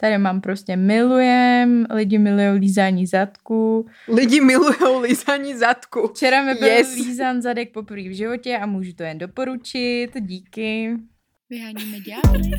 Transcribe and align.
Tady 0.00 0.18
mám 0.18 0.40
prostě 0.40 0.76
milujem, 0.76 1.86
lidi 1.90 2.18
milují 2.18 2.60
lízání 2.60 3.06
zadku. 3.06 3.86
Lidi 4.08 4.40
milují 4.40 4.76
lízání 5.02 5.54
zadku. 5.54 6.08
Včera 6.08 6.42
mi 6.42 6.54
byl 6.54 6.68
yes. 6.68 6.94
lízán 6.94 7.42
zadek 7.42 7.72
poprvé 7.72 8.08
v 8.08 8.16
životě 8.16 8.58
a 8.58 8.66
můžu 8.66 8.92
to 8.92 9.02
jen 9.02 9.18
doporučit. 9.18 10.08
Díky. 10.20 10.96
Vyháníme 11.50 11.98
ďábly. 12.00 12.50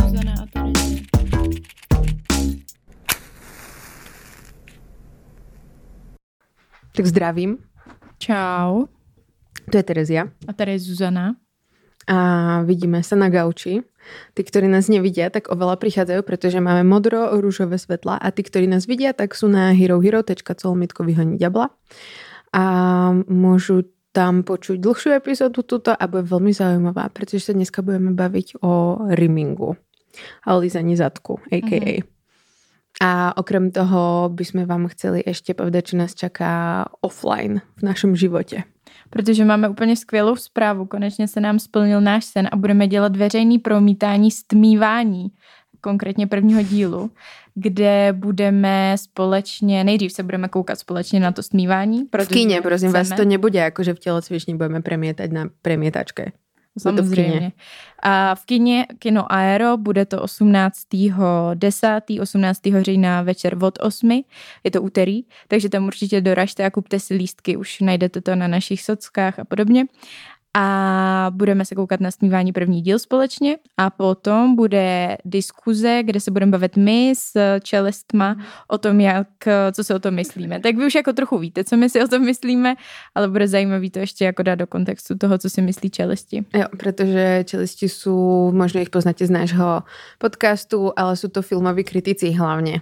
Zuzana 0.00 0.34
a 0.42 0.46
Terezie. 0.52 1.00
Tak 6.96 7.06
zdravím. 7.06 7.58
Čau. 8.18 8.84
To 9.70 9.76
je 9.76 9.82
Terezia. 9.82 10.24
A 10.48 10.52
tady 10.52 10.72
je 10.72 10.78
Zuzana. 10.78 11.36
A 12.08 12.62
vidíme 12.62 13.02
sa 13.02 13.16
na 13.16 13.28
gauči. 13.28 13.80
Tí, 14.32 14.42
ktorí 14.44 14.68
nás 14.68 14.86
nevidia, 14.92 15.30
tak 15.30 15.48
oveľa 15.48 15.80
prichádzajú, 15.80 16.20
pretože 16.26 16.58
máme 16.60 16.84
modro-rúžové 16.84 17.78
svetla 17.80 18.20
a 18.20 18.28
tí, 18.30 18.44
ktorí 18.44 18.68
nás 18.68 18.84
vidia, 18.84 19.16
tak 19.16 19.32
sú 19.32 19.48
na 19.48 19.72
herohero.colmitko 19.72 21.04
vyhoniť 21.04 21.36
ďabla. 21.38 21.66
A 22.54 22.64
môžu 23.26 23.90
tam 24.14 24.46
počuť 24.46 24.78
dlhšiu 24.78 25.10
epizódu 25.18 25.66
tuto 25.66 25.90
a 25.90 26.04
bude 26.06 26.30
veľmi 26.30 26.54
zaujímavá, 26.54 27.10
pretože 27.10 27.50
sa 27.50 27.56
dneska 27.56 27.82
budeme 27.82 28.14
baviť 28.14 28.62
o 28.62 29.02
rimingu 29.10 29.74
a 30.46 30.54
o 30.54 30.62
lízaní 30.62 30.94
zadku, 30.94 31.42
a.k.a. 31.50 31.98
Mm-hmm. 31.98 32.12
A 33.02 33.34
okrem 33.34 33.74
toho 33.74 34.30
by 34.30 34.44
sme 34.46 34.62
vám 34.70 34.86
chceli 34.94 35.18
ešte 35.26 35.50
povedať, 35.50 35.82
čo 35.90 35.94
nás 35.98 36.14
čaká 36.14 36.86
offline 37.02 37.58
v 37.74 37.82
našom 37.90 38.14
živote 38.14 38.62
protože 39.14 39.44
máme 39.44 39.68
úplně 39.68 39.96
skvělou 39.96 40.36
zprávu. 40.36 40.86
Konečně 40.86 41.28
se 41.28 41.40
nám 41.40 41.58
splnil 41.58 42.00
náš 42.00 42.24
sen 42.24 42.48
a 42.52 42.56
budeme 42.56 42.88
dělat 42.88 43.16
veřejný 43.16 43.58
promítání 43.58 44.30
stmívání, 44.30 45.30
konkrétně 45.80 46.26
prvního 46.26 46.62
dílu, 46.62 47.10
kde 47.54 48.12
budeme 48.12 48.96
společně, 48.98 49.84
nejdřív 49.84 50.12
se 50.12 50.22
budeme 50.22 50.48
koukat 50.48 50.78
společně 50.78 51.20
na 51.20 51.32
to 51.32 51.42
stmívání. 51.42 52.08
V 52.22 52.28
kyně, 52.28 52.60
prosím 52.60 52.88
chceme. 52.88 53.04
vás, 53.04 53.16
to 53.16 53.24
nebude 53.24 53.58
jako, 53.58 53.82
že 53.82 53.94
v 53.94 53.98
tělocvični 53.98 54.54
budeme 54.54 54.82
premietať 54.82 55.30
na 55.30 55.48
premietačke. 55.62 56.32
Samozřejmě. 56.78 57.52
A 58.02 58.34
v 58.34 58.44
kině 58.44 58.86
Kino 58.98 59.32
Aero 59.32 59.76
bude 59.76 60.06
to 60.06 60.22
18. 60.22 60.78
10. 61.54 62.00
18. 62.20 62.60
října 62.80 63.22
večer 63.22 63.56
od 63.64 63.78
8. 63.82 64.22
Je 64.64 64.70
to 64.70 64.82
úterý, 64.82 65.22
takže 65.48 65.68
tam 65.68 65.86
určitě 65.86 66.20
doražte 66.20 66.64
a 66.64 66.70
kupte 66.70 67.00
si 67.00 67.14
lístky, 67.14 67.56
už 67.56 67.80
najdete 67.80 68.20
to 68.20 68.34
na 68.34 68.48
našich 68.48 68.82
sockách 68.82 69.38
a 69.38 69.44
podobně 69.44 69.84
a 70.56 71.26
budeme 71.30 71.64
se 71.64 71.74
koukat 71.74 72.00
na 72.00 72.10
smívání 72.10 72.52
první 72.52 72.82
díl 72.82 72.98
společně 72.98 73.56
a 73.76 73.90
potom 73.90 74.56
bude 74.56 75.16
diskuze, 75.24 76.02
kde 76.02 76.20
se 76.20 76.30
budeme 76.30 76.52
bavit 76.52 76.76
my 76.76 77.12
s 77.16 77.58
čelestma 77.60 78.36
o 78.68 78.78
tom, 78.78 79.00
jak, 79.00 79.28
co 79.72 79.84
si 79.84 79.94
o 79.94 79.98
tom 79.98 80.14
myslíme. 80.14 80.60
Tak 80.60 80.76
vy 80.76 80.86
už 80.86 80.94
jako 80.94 81.12
trochu 81.12 81.38
víte, 81.38 81.64
co 81.64 81.76
my 81.76 81.90
si 81.90 82.04
o 82.04 82.08
tom 82.08 82.22
myslíme, 82.22 82.74
ale 83.14 83.28
bude 83.28 83.48
zajímavý 83.48 83.90
to 83.90 83.98
ještě 83.98 84.24
jako 84.24 84.42
dát 84.42 84.54
do 84.54 84.66
kontextu 84.66 85.18
toho, 85.18 85.38
co 85.38 85.50
si 85.50 85.62
myslí 85.62 85.90
čelisti. 85.90 86.44
Jo, 86.54 86.66
protože 86.78 87.44
čelisti 87.46 87.88
jsou, 87.88 88.52
možná 88.52 88.80
jich 88.80 88.90
poznáte 88.90 89.26
z 89.26 89.30
nášho 89.30 89.82
podcastu, 90.18 90.92
ale 90.96 91.16
jsou 91.16 91.28
to 91.28 91.42
filmoví 91.42 91.84
kritici 91.84 92.30
hlavně. 92.30 92.80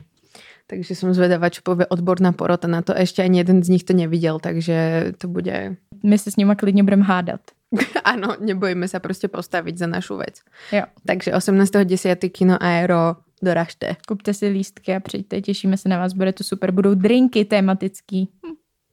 Takže 0.66 0.94
som 0.96 1.12
zvedavá, 1.12 1.52
čo 1.52 1.60
povie 1.60 1.84
odborná 1.84 2.32
porota 2.32 2.64
na 2.64 2.80
to. 2.80 2.96
Ešte 2.96 3.20
ani 3.20 3.44
jeden 3.44 3.60
z 3.60 3.68
nich 3.68 3.84
to 3.84 3.92
neviděl, 3.92 4.40
takže 4.40 5.10
to 5.18 5.28
bude... 5.28 5.76
My 6.00 6.18
se 6.18 6.30
s 6.30 6.36
nimi 6.36 6.56
klidně 6.56 6.82
budeme 6.82 7.04
hádat. 7.04 7.40
Áno, 8.04 8.36
nebojíme 8.40 8.88
sa 8.88 9.00
proste 9.00 9.28
postaviť 9.28 9.74
za 9.78 9.86
našu 9.86 10.16
vec. 10.16 10.44
Jo. 10.72 10.84
Takže 11.06 11.32
18.10. 11.32 12.28
kino 12.28 12.56
Aero 12.60 13.16
doražte. 13.42 13.96
Kupte 14.08 14.34
si 14.34 14.48
lístky 14.48 14.94
a 14.94 15.00
přijďte, 15.00 15.40
těšíme 15.40 15.76
se 15.76 15.88
na 15.88 15.98
vás, 15.98 16.12
bude 16.12 16.32
to 16.32 16.44
super. 16.44 16.70
Budou 16.70 16.94
drinky 16.94 17.44
tematický. 17.44 18.28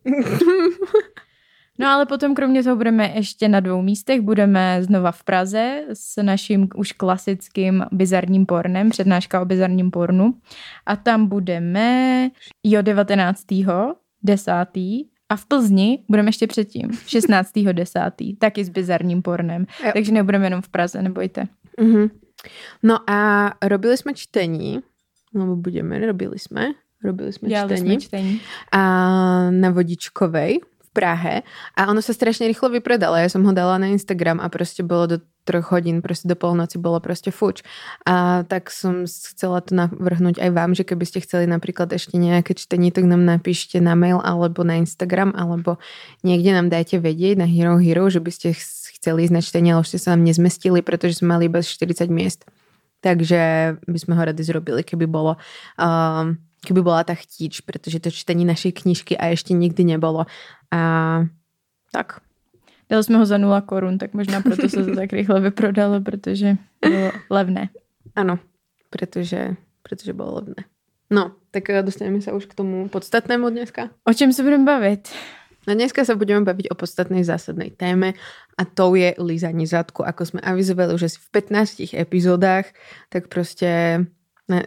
No 1.79 1.87
ale 1.87 2.05
potom 2.05 2.35
kromě 2.35 2.63
toho 2.63 2.75
budeme 2.75 3.11
ještě 3.15 3.47
na 3.47 3.59
dvou 3.59 3.81
místech. 3.81 4.21
Budeme 4.21 4.83
znova 4.83 5.11
v 5.11 5.23
Praze 5.23 5.85
s 5.93 6.21
naším 6.21 6.67
už 6.75 6.91
klasickým 6.91 7.85
bizarním 7.91 8.45
pornem, 8.45 8.89
přednáška 8.89 9.41
o 9.41 9.45
bizarním 9.45 9.91
pornu. 9.91 10.33
A 10.85 10.95
tam 10.95 11.27
budeme 11.27 12.29
jo 12.63 12.81
19. 12.81 13.45
10. 14.23 14.53
A 15.29 15.35
v 15.35 15.45
Plzni 15.45 16.03
budeme 16.09 16.29
ještě 16.29 16.47
předtím, 16.47 16.87
16.10. 16.89 18.37
taky 18.37 18.65
s 18.65 18.69
bizarním 18.69 19.21
pornem. 19.21 19.65
Jo. 19.85 19.91
Takže 19.93 20.11
nebudeme 20.11 20.45
jenom 20.45 20.61
v 20.61 20.69
Praze, 20.69 21.01
nebojte. 21.01 21.47
Mm-hmm. 21.81 22.09
No 22.83 23.09
a 23.09 23.51
robili 23.67 23.97
jsme 23.97 24.13
čtení, 24.13 24.79
nebo 25.33 25.55
budeme, 25.55 25.99
robili 25.99 26.39
jsme, 26.39 26.67
robili 27.03 27.33
jsme 27.33 27.49
Dělali 27.49 27.75
čtení. 27.75 27.91
Jsme 27.91 28.01
čtení. 28.01 28.41
A 28.71 29.51
na 29.51 29.69
Vodičkovej 29.69 30.59
Prahe 30.89 31.45
a 31.77 31.85
ono 31.85 32.01
sa 32.01 32.17
strašne 32.17 32.49
rýchlo 32.49 32.73
vypredalo. 32.73 33.13
Ja 33.13 33.29
som 33.29 33.45
ho 33.45 33.53
dala 33.53 33.77
na 33.77 33.93
Instagram 33.93 34.41
a 34.41 34.49
proste 34.49 34.81
bolo 34.81 35.05
do 35.05 35.17
troch 35.49 35.73
hodín, 35.73 36.05
proste 36.05 36.29
do 36.29 36.37
polnoci 36.37 36.77
bolo 36.77 37.01
proste 37.01 37.33
fuč. 37.33 37.65
A 38.05 38.45
tak 38.45 38.69
som 38.69 39.09
chcela 39.09 39.65
to 39.65 39.73
navrhnúť 39.73 40.37
aj 40.37 40.49
vám, 40.53 40.77
že 40.77 40.85
keby 40.85 41.05
ste 41.09 41.25
chceli 41.25 41.49
napríklad 41.49 41.89
ešte 41.89 42.17
nejaké 42.21 42.53
čtení, 42.53 42.93
tak 42.93 43.09
nám 43.09 43.25
napíšte 43.25 43.81
na 43.81 43.97
mail 43.97 44.21
alebo 44.21 44.61
na 44.61 44.77
Instagram, 44.77 45.33
alebo 45.33 45.81
niekde 46.21 46.53
nám 46.53 46.69
dajte 46.69 47.01
vedieť 47.01 47.41
na 47.41 47.49
Hero 47.49 47.81
Hero, 47.81 48.09
že 48.13 48.21
by 48.21 48.29
ste 48.29 48.53
chceli 49.01 49.25
ísť 49.25 49.33
na 49.33 49.41
čtenie, 49.41 49.69
ale 49.73 49.81
už 49.81 49.89
ste 49.95 50.01
sa 50.01 50.13
nám 50.13 50.25
nezmestili, 50.25 50.85
pretože 50.85 51.21
sme 51.21 51.33
mali 51.33 51.49
iba 51.49 51.65
40 51.65 52.09
miest. 52.13 52.45
Takže 52.99 53.39
by 53.87 53.97
sme 53.97 54.13
ho 54.19 54.21
rady 54.21 54.43
zrobili, 54.43 54.83
keby 54.83 55.07
bolo 55.07 55.39
um, 55.79 56.35
keby 56.65 56.81
bola 56.81 57.03
tá 57.03 57.15
chtíč, 57.15 57.61
pretože 57.61 57.99
to 57.99 58.11
čtení 58.11 58.45
našej 58.45 58.83
knižky 58.83 59.15
a 59.15 59.31
ešte 59.31 59.55
nikdy 59.55 59.83
nebolo. 59.95 60.25
A 60.71 60.79
tak. 61.91 62.21
Dali 62.89 63.03
jsme 63.03 63.17
ho 63.17 63.25
za 63.25 63.37
0 63.37 63.61
korun, 63.61 63.97
tak 63.97 64.13
možná 64.13 64.41
proto 64.41 64.69
se 64.69 64.85
to 64.85 64.95
tak 64.95 65.13
rychle 65.13 65.39
vyprodalo, 65.39 66.01
protože 66.01 66.57
bylo 66.81 67.11
levné. 67.29 67.69
Ano, 68.15 68.39
protože, 68.89 69.55
protože 69.83 70.13
bylo 70.13 70.35
levné. 70.35 70.63
No, 71.09 71.31
tak 71.51 71.69
eh, 71.69 71.83
dostaneme 71.83 72.21
se 72.21 72.31
už 72.31 72.45
k 72.45 72.53
tomu 72.53 72.89
podstatnému 72.89 73.49
dneska. 73.49 73.89
O 74.03 74.13
čem 74.13 74.33
se 74.33 74.43
budeme 74.43 74.65
bavit? 74.65 75.09
No 75.67 75.75
dneska 75.75 76.01
sa 76.01 76.15
budeme 76.15 76.41
baviť 76.47 76.71
o 76.71 76.75
podstatnej 76.79 77.21
zásadnej 77.21 77.69
téme 77.75 78.17
a 78.57 78.63
to 78.65 78.95
je 78.95 79.13
lízanie 79.21 79.69
zadku. 79.69 80.01
Ako 80.01 80.25
sme 80.25 80.41
avizovali 80.41 80.97
už 80.97 81.11
asi 81.11 81.17
v 81.19 81.29
15 81.29 81.93
epizódach, 81.93 82.65
tak 83.09 83.27
prostě 83.27 84.01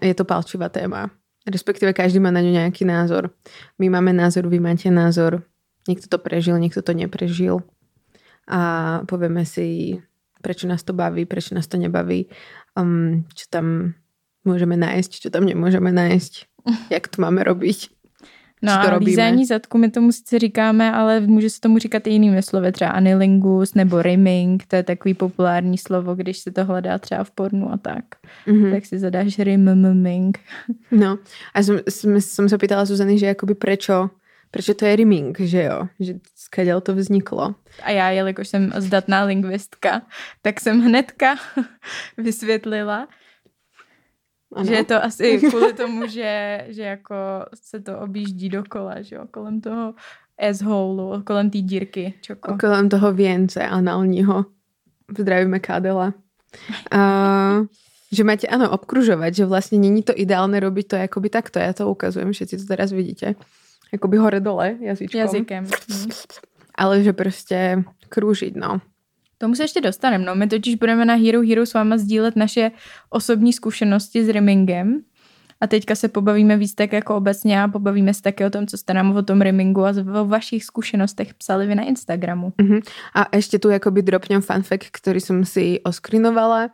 je 0.03 0.15
to 0.15 0.25
palčivá 0.25 0.69
téma. 0.69 1.11
Respektíve 1.43 1.91
každý 1.91 2.23
má 2.23 2.31
na 2.31 2.39
ňu 2.39 2.55
nejaký 2.55 2.87
názor. 2.87 3.35
My 3.79 3.91
máme 3.91 4.15
názor, 4.15 4.47
vy 4.47 4.63
máte 4.63 4.91
názor. 4.95 5.43
Niekto 5.91 6.07
to 6.07 6.19
prežil, 6.23 6.55
niekto 6.63 6.83
to 6.83 6.95
neprežil. 6.95 7.67
A 8.47 9.03
povieme 9.11 9.43
si, 9.43 9.99
prečo 10.39 10.71
nás 10.71 10.87
to 10.87 10.95
baví, 10.95 11.27
prečo 11.27 11.55
nás 11.55 11.67
to 11.67 11.79
nebaví, 11.79 12.31
um, 12.79 13.27
čo 13.35 13.51
tam 13.51 13.99
môžeme 14.43 14.75
nájsť, 14.79 15.11
čo 15.23 15.29
tam 15.31 15.47
nemôžeme 15.47 15.91
nájsť, 15.91 16.33
jak 16.95 17.11
to 17.11 17.23
máme 17.23 17.43
robiť. 17.43 17.91
No 18.63 18.73
a 18.73 18.97
lízání 18.97 19.47
zadku 19.47 19.79
my 19.79 19.91
tomu 19.91 20.13
sice 20.13 20.39
říkáme, 20.39 20.93
ale 20.93 21.21
může 21.21 21.51
se 21.51 21.61
tomu 21.61 21.79
říkat 21.79 22.07
i 22.07 22.11
jinými 22.11 22.43
slovy, 22.43 22.73
třeba 22.73 22.91
anilingus 22.91 23.75
nebo 23.75 24.03
rimming, 24.03 24.67
to 24.67 24.77
je 24.77 24.83
takový 24.83 25.15
populární 25.15 25.79
slovo, 25.79 26.15
když 26.15 26.39
se 26.39 26.51
to 26.51 26.65
hledá 26.65 26.99
třeba 26.99 27.25
v 27.25 27.31
pornu 27.31 27.73
a 27.73 27.77
tak. 27.77 28.05
Mm-hmm. 28.47 28.73
Tak 28.73 28.87
si 28.87 28.99
zadáš 28.99 29.39
rimming. 29.39 30.39
No 30.91 31.19
a 31.55 31.63
jsem, 31.63 31.81
jsem, 31.89 32.21
jsem 32.21 32.49
se 32.49 32.59
pýtala 32.59 32.85
Zuzany, 32.85 33.19
že 33.19 33.27
jakoby 33.27 33.55
prečo, 33.55 34.11
prečo 34.51 34.75
to 34.75 34.85
je 34.85 34.97
rimming, 34.97 35.41
že 35.41 35.63
jo, 35.63 35.89
že 36.01 36.15
skáďal 36.37 36.81
to 36.81 36.95
vzniklo. 36.95 37.55
A 37.83 37.91
já, 37.91 38.11
jelikož 38.11 38.49
jsem 38.49 38.73
zdatná 38.77 39.25
lingvistka, 39.25 40.03
tak 40.43 40.61
jsem 40.61 40.81
hnedka 40.81 41.35
vysvětlila, 42.19 43.09
ano. 44.53 44.65
Že 44.65 44.75
je 44.75 44.85
to 44.85 45.05
asi 45.05 45.41
kvůli 45.51 45.73
tomu, 45.73 46.07
že, 46.07 46.65
že 46.69 46.83
jako 46.83 47.15
se 47.55 47.81
to 47.81 47.99
objíždí 47.99 48.49
dokola, 48.49 49.03
že 49.03 49.17
jo, 49.17 49.27
kolem 49.31 49.61
toho 49.61 49.95
asshole, 50.39 51.23
kolem 51.23 51.51
té 51.51 51.59
dírky. 51.59 52.15
Čoko. 52.21 52.59
Kolem 52.61 52.89
toho 52.89 53.13
věnce 53.13 53.67
analního. 53.67 54.45
Zdravíme 55.19 55.59
Kádela. 55.59 56.15
Uh, 56.95 57.67
že 58.13 58.25
máte, 58.25 58.47
ano, 58.47 58.71
obkružovat, 58.71 59.35
že 59.35 59.47
vlastně 59.47 59.79
není 59.79 60.03
to 60.03 60.13
ideálne 60.17 60.61
robiť 60.61 60.89
to 60.89 60.97
jakoby 60.97 61.29
takto. 61.29 61.59
Já 61.59 61.73
to 61.73 61.91
ukazujem, 61.91 62.33
všetci 62.33 62.57
to 62.57 62.67
teraz 62.67 62.93
vidíte. 62.93 63.35
Jakoby 63.93 64.17
hore 64.17 64.41
dole 64.41 64.77
jazyčkom. 64.81 65.21
Jazykem. 65.21 65.65
Hm. 65.65 66.11
Ale 66.75 67.03
že 67.03 67.13
prostě 67.13 67.85
kružit, 68.09 68.57
no. 68.57 68.81
Tomu 69.43 69.55
se 69.55 69.65
ještě 69.65 69.81
dostaneme. 69.81 70.25
No, 70.25 70.35
my 70.35 70.47
totiž 70.47 70.75
budeme 70.75 71.05
na 71.05 71.15
Hero 71.15 71.41
Hero 71.41 71.67
s 71.67 71.75
váma 71.75 71.99
sdílet 71.99 72.37
naše 72.37 72.71
osobní 73.11 73.53
zkušenosti 73.53 74.25
s 74.25 74.29
rimmingem. 74.29 75.01
A 75.61 75.67
teďka 75.67 75.95
se 75.95 76.09
pobavíme 76.09 76.57
víc 76.57 76.75
tak 76.75 76.93
jako 76.93 77.17
obecně 77.17 77.63
a 77.63 77.69
pobavíme 77.69 78.15
se 78.15 78.23
také 78.23 78.47
o 78.47 78.51
tom, 78.51 78.67
co 78.67 78.79
jste 78.79 78.95
nám 78.95 79.17
o 79.17 79.23
tom 79.23 79.41
rimingu 79.41 79.85
a 79.85 79.95
o 80.21 80.25
vašich 80.25 80.65
zkušenostech 80.65 81.35
psali 81.35 81.67
vy 81.67 81.75
na 81.75 81.83
Instagramu. 81.83 82.53
Uh-huh. 82.59 82.83
A 83.15 83.37
ještě 83.37 83.59
tu 83.59 83.71
jakoby 83.71 84.03
dropňam 84.03 84.43
fact, 84.43 84.91
který 84.93 85.21
jsem 85.21 85.45
si 85.45 85.81
oskrinovala. 85.85 86.71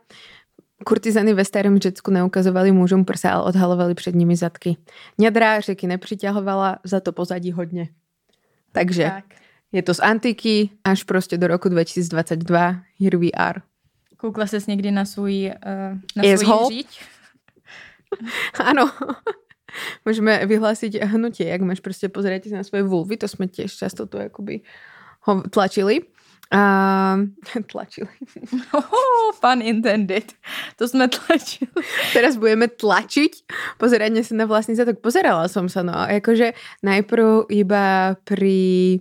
Kurtizany 0.85 1.33
ve 1.33 1.45
starém 1.45 1.79
Řecku 1.79 2.11
neukazovali 2.11 2.71
mužům 2.71 3.05
prsa, 3.05 3.31
ale 3.31 3.43
odhalovali 3.43 3.93
před 3.93 4.15
nimi 4.15 4.35
zadky. 4.35 4.77
Ňadra 5.19 5.59
řeky 5.59 5.87
nepřiťahovala, 5.87 6.79
za 6.83 6.99
to 6.99 7.11
pozadí 7.11 7.51
hodně. 7.51 7.89
Takže 8.71 9.03
Tak. 9.03 9.39
Je 9.71 9.81
to 9.81 9.93
z 9.93 9.99
antiky 9.99 10.69
až 10.83 11.03
prostě 11.03 11.37
do 11.37 11.47
roku 11.47 11.69
2022. 11.69 12.75
Here 12.99 13.17
we 13.17 13.31
are. 13.31 13.61
Koukla 14.17 14.47
ses 14.47 14.67
někdy 14.67 14.91
na 14.91 15.05
svůj, 15.05 15.51
uh, 15.65 15.97
na 16.15 16.33
Asshole? 16.33 16.65
svůj? 16.65 16.83
Ano. 18.65 18.91
Můžeme 20.05 20.45
vyhlásit 20.45 20.95
hnutí, 20.95 21.47
jak 21.47 21.61
máš 21.61 21.79
prostě 21.79 22.09
pozerať 22.09 22.45
na 22.45 22.63
svoje 22.63 22.83
vulvy, 22.83 23.17
to 23.17 23.27
jsme 23.27 23.47
těž 23.47 23.77
často 23.77 24.05
to 24.05 24.17
jakoby 24.17 24.61
ho 25.21 25.41
tlačili. 25.41 26.01
A, 26.51 27.17
tlačili. 27.71 28.09
Oh, 28.73 29.31
fun 29.41 29.61
intended. 29.61 30.33
To 30.75 30.87
jsme 30.87 31.07
tlačili. 31.07 31.71
Teraz 32.13 32.41
budeme 32.41 32.65
tlačiť 32.65 33.45
pozeranie 33.77 34.25
sa 34.25 34.33
na 34.33 34.49
vlastný 34.49 34.73
zadok. 34.73 34.97
Pozerala 34.97 35.45
som 35.45 35.69
sa, 35.69 35.85
no. 35.85 35.93
Akože 35.93 36.57
najprv 36.81 37.53
iba 37.53 38.17
pri 38.25 38.97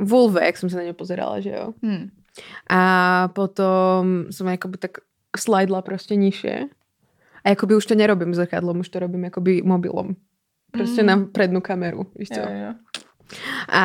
vulve, 0.00 0.40
jak 0.46 0.56
som 0.56 0.68
sa 0.72 0.76
na 0.80 0.88
ňu 0.88 0.94
pozerala, 0.96 1.40
že 1.44 1.52
jo. 1.52 1.76
Hmm. 1.84 2.08
A 2.70 2.80
potom 3.36 4.32
som 4.32 4.48
akoby 4.48 4.78
tak 4.78 5.04
slidla 5.36 5.82
prostě 5.82 6.14
nižšie. 6.16 6.68
A 7.44 7.48
jakoby 7.48 7.74
už 7.76 7.86
to 7.86 7.94
nerobím 7.94 8.34
zrkadlom, 8.34 8.80
už 8.80 8.88
to 8.88 8.98
robím 8.98 9.24
jakoby 9.24 9.62
mobilom. 9.62 10.16
Prostě 10.70 11.02
Mm. 11.02 11.06
na 11.06 11.16
prednú 11.32 11.60
kameru, 11.60 12.06
víš 12.14 12.28
co. 12.28 12.40
Jo, 12.40 12.46
jo. 12.50 12.72
A 13.68 13.82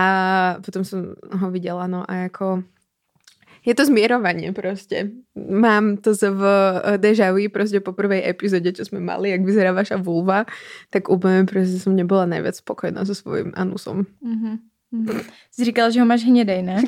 potom 0.66 0.84
som 0.86 1.16
ho 1.32 1.52
viděla, 1.52 1.88
no 1.88 2.12
a 2.12 2.14
jako 2.16 2.64
je 3.66 3.76
to 3.76 3.86
zmierovanie 3.86 4.54
prostě. 4.54 5.10
Mám 5.50 5.98
to 5.98 6.14
z 6.14 6.30
v 6.30 6.44
Deja 6.98 7.32
Vu 7.32 7.50
prostě 7.50 7.80
po 7.80 7.94
prvej 7.94 8.30
epizode, 8.30 8.72
čo 8.72 8.86
sme 8.86 9.00
mali, 9.00 9.30
jak 9.30 9.42
vyzerá 9.42 9.72
vaša 9.74 9.98
vulva, 9.98 10.46
tak 10.90 11.10
úplně 11.10 11.44
prostě 11.44 11.80
som 11.80 11.96
nebola 11.96 12.26
najviac 12.26 12.56
spokojná 12.58 13.06
so 13.06 13.16
svojím 13.16 13.52
anusom. 13.56 14.06
Mhm. 14.22 14.58
Mhm. 14.96 15.22
Jsi 15.52 15.66
říkal, 15.66 15.92
že 15.92 16.00
ho 16.00 16.06
máš 16.06 16.24
hnědej, 16.24 16.64
ne? 16.64 16.84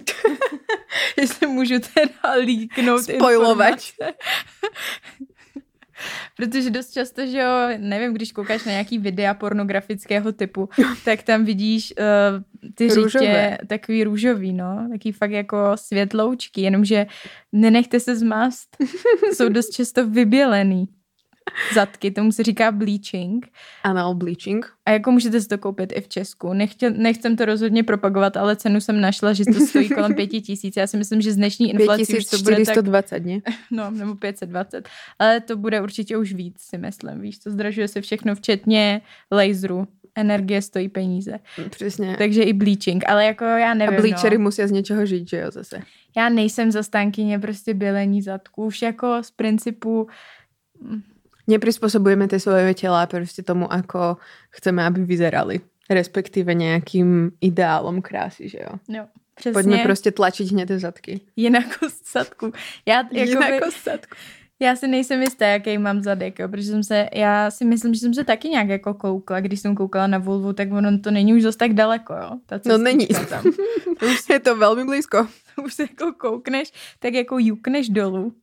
Jestli 1.17 1.47
můžu 1.47 1.75
teda 1.93 2.33
líknout 2.45 3.09
informace. 3.09 3.93
Protože 6.35 6.69
dost 6.69 6.91
často, 6.91 7.25
že 7.25 7.37
jo, 7.37 7.49
nevím, 7.77 8.13
když 8.13 8.31
koukáš 8.31 8.63
na 8.65 8.71
nějaký 8.71 8.97
videa 8.97 9.33
pornografického 9.33 10.31
typu, 10.31 10.69
tak 11.05 11.23
tam 11.23 11.45
vidíš 11.45 11.93
uh, 11.99 12.71
ty 12.75 12.87
Růžové. 12.87 13.07
řítě 13.07 13.57
takový 13.67 14.03
růžový, 14.03 14.53
no, 14.53 14.87
takový 14.91 15.11
fakt 15.11 15.31
jako 15.31 15.57
světloučky, 15.75 16.61
jenomže 16.61 17.07
nenechte 17.51 17.99
se 17.99 18.15
zmást, 18.15 18.77
jsou 19.33 19.49
dost 19.49 19.69
často 19.69 20.07
vybělený 20.07 20.87
zadky, 21.73 22.11
tomu 22.11 22.31
se 22.31 22.43
říká 22.43 22.71
bleaching 22.71 23.47
Anal 23.83 24.15
bleaching. 24.15 24.65
a 24.85 24.91
jako 24.91 25.11
můžete 25.11 25.41
si 25.41 25.47
to 25.47 25.57
koupit 25.57 25.93
i 25.95 26.01
v 26.01 26.07
Česku. 26.07 26.53
Nechtěl, 26.53 26.91
nechcem 26.91 27.35
to 27.35 27.45
rozhodně 27.45 27.83
propagovat, 27.83 28.37
ale 28.37 28.55
cenu 28.55 28.81
jsem 28.81 29.01
našla, 29.01 29.33
že 29.33 29.45
to 29.45 29.53
stojí 29.53 29.89
kolem 29.89 30.13
pěti 30.15 30.41
tisíc. 30.41 30.77
Já 30.77 30.87
si 30.87 30.97
myslím, 30.97 31.21
že 31.21 31.31
z 31.31 31.35
dnešní 31.35 31.69
inflací 31.69 32.17
už 32.17 32.25
to 32.25 32.37
bude 32.37 32.55
tak, 32.55 32.75
5420, 32.75 33.25
ne? 33.25 33.39
no, 33.71 33.91
nebo 33.91 34.15
520. 34.15 34.89
Ale 35.19 35.41
to 35.41 35.57
bude 35.57 35.81
určitě 35.81 36.17
už 36.17 36.33
víc, 36.33 36.55
si 36.59 36.77
myslím. 36.77 37.21
Víš, 37.21 37.37
to 37.37 37.51
zdražuje 37.51 37.87
se 37.87 38.01
všechno, 38.01 38.35
včetně 38.35 39.01
laseru. 39.31 39.87
Energie 40.15 40.61
stojí 40.61 40.89
peníze. 40.89 41.39
Přesně. 41.69 42.15
Takže 42.17 42.43
i 42.43 42.53
bleaching. 42.53 43.09
Ale 43.09 43.25
jako 43.25 43.43
já 43.43 43.71
a 43.71 43.73
nevím, 43.73 44.01
bleachery 44.01 44.37
no. 44.37 44.43
musí 44.43 44.67
z 44.67 44.71
něčeho 44.71 45.05
žít, 45.05 45.29
že 45.29 45.39
jo, 45.39 45.51
zase. 45.51 45.81
Já 46.17 46.29
nejsem 46.29 46.71
zastánkyně 46.71 47.39
prostě 47.39 47.73
bělení 47.73 48.21
zadku. 48.21 48.65
Už 48.65 48.81
jako 48.81 49.17
z 49.21 49.31
principu 49.31 50.07
Neprispôsobujeme 51.47 52.27
tie 52.27 52.39
svoje 52.39 52.73
tela 52.73 53.05
prostě 53.05 53.43
tomu, 53.43 53.73
ako 53.73 54.17
chceme, 54.49 54.85
aby 54.85 55.03
vyzerali. 55.03 55.61
Respektíve 55.89 56.51
nejakým 56.55 57.31
ideálom 57.41 58.01
krásy, 58.01 58.49
že 58.49 58.59
jo. 58.59 58.75
no, 58.89 59.07
přesně 59.35 59.53
Poďme 59.53 59.77
prostě 59.83 60.11
tlačiť 60.11 60.51
hneď 60.51 60.67
ty 60.67 60.79
zadky. 60.79 61.21
jinakost 61.35 62.11
zadku. 62.13 62.51
Já, 62.85 62.95
jakoby, 62.97 63.19
Jinakost 63.19 63.83
zadku. 63.83 64.15
Já 64.59 64.75
si 64.75 64.87
nejsem 64.87 65.21
jistá, 65.21 65.45
jaký 65.47 65.77
mám 65.77 66.01
zadek, 66.03 66.39
jo, 66.39 66.47
protože 66.47 66.67
jsem 66.71 66.83
se, 66.83 67.09
já 67.13 67.51
si 67.51 67.65
myslím, 67.65 67.93
že 67.93 67.99
jsem 67.99 68.13
se 68.13 68.23
taky 68.23 68.49
nějak 68.49 68.69
jako 68.69 68.93
koukla, 68.93 69.39
když 69.39 69.59
jsem 69.59 69.75
koukala 69.75 70.07
na 70.07 70.17
Volvu, 70.17 70.53
tak 70.53 70.71
ono 70.71 70.99
to 70.99 71.11
není 71.11 71.33
už 71.33 71.43
zase 71.43 71.57
tak 71.57 71.73
daleko, 71.73 72.13
jo. 72.13 72.31
Ta 72.45 72.59
No 72.65 72.77
není. 72.77 73.07
Tam. 73.29 73.43
Je 74.29 74.39
to 74.39 74.55
velmi 74.57 74.85
blízko. 74.85 75.27
už 75.65 75.73
se 75.73 75.83
jako 75.83 76.13
koukneš, 76.13 76.73
tak 76.99 77.13
jako 77.13 77.39
jukneš 77.39 77.89
dolů. 77.89 78.33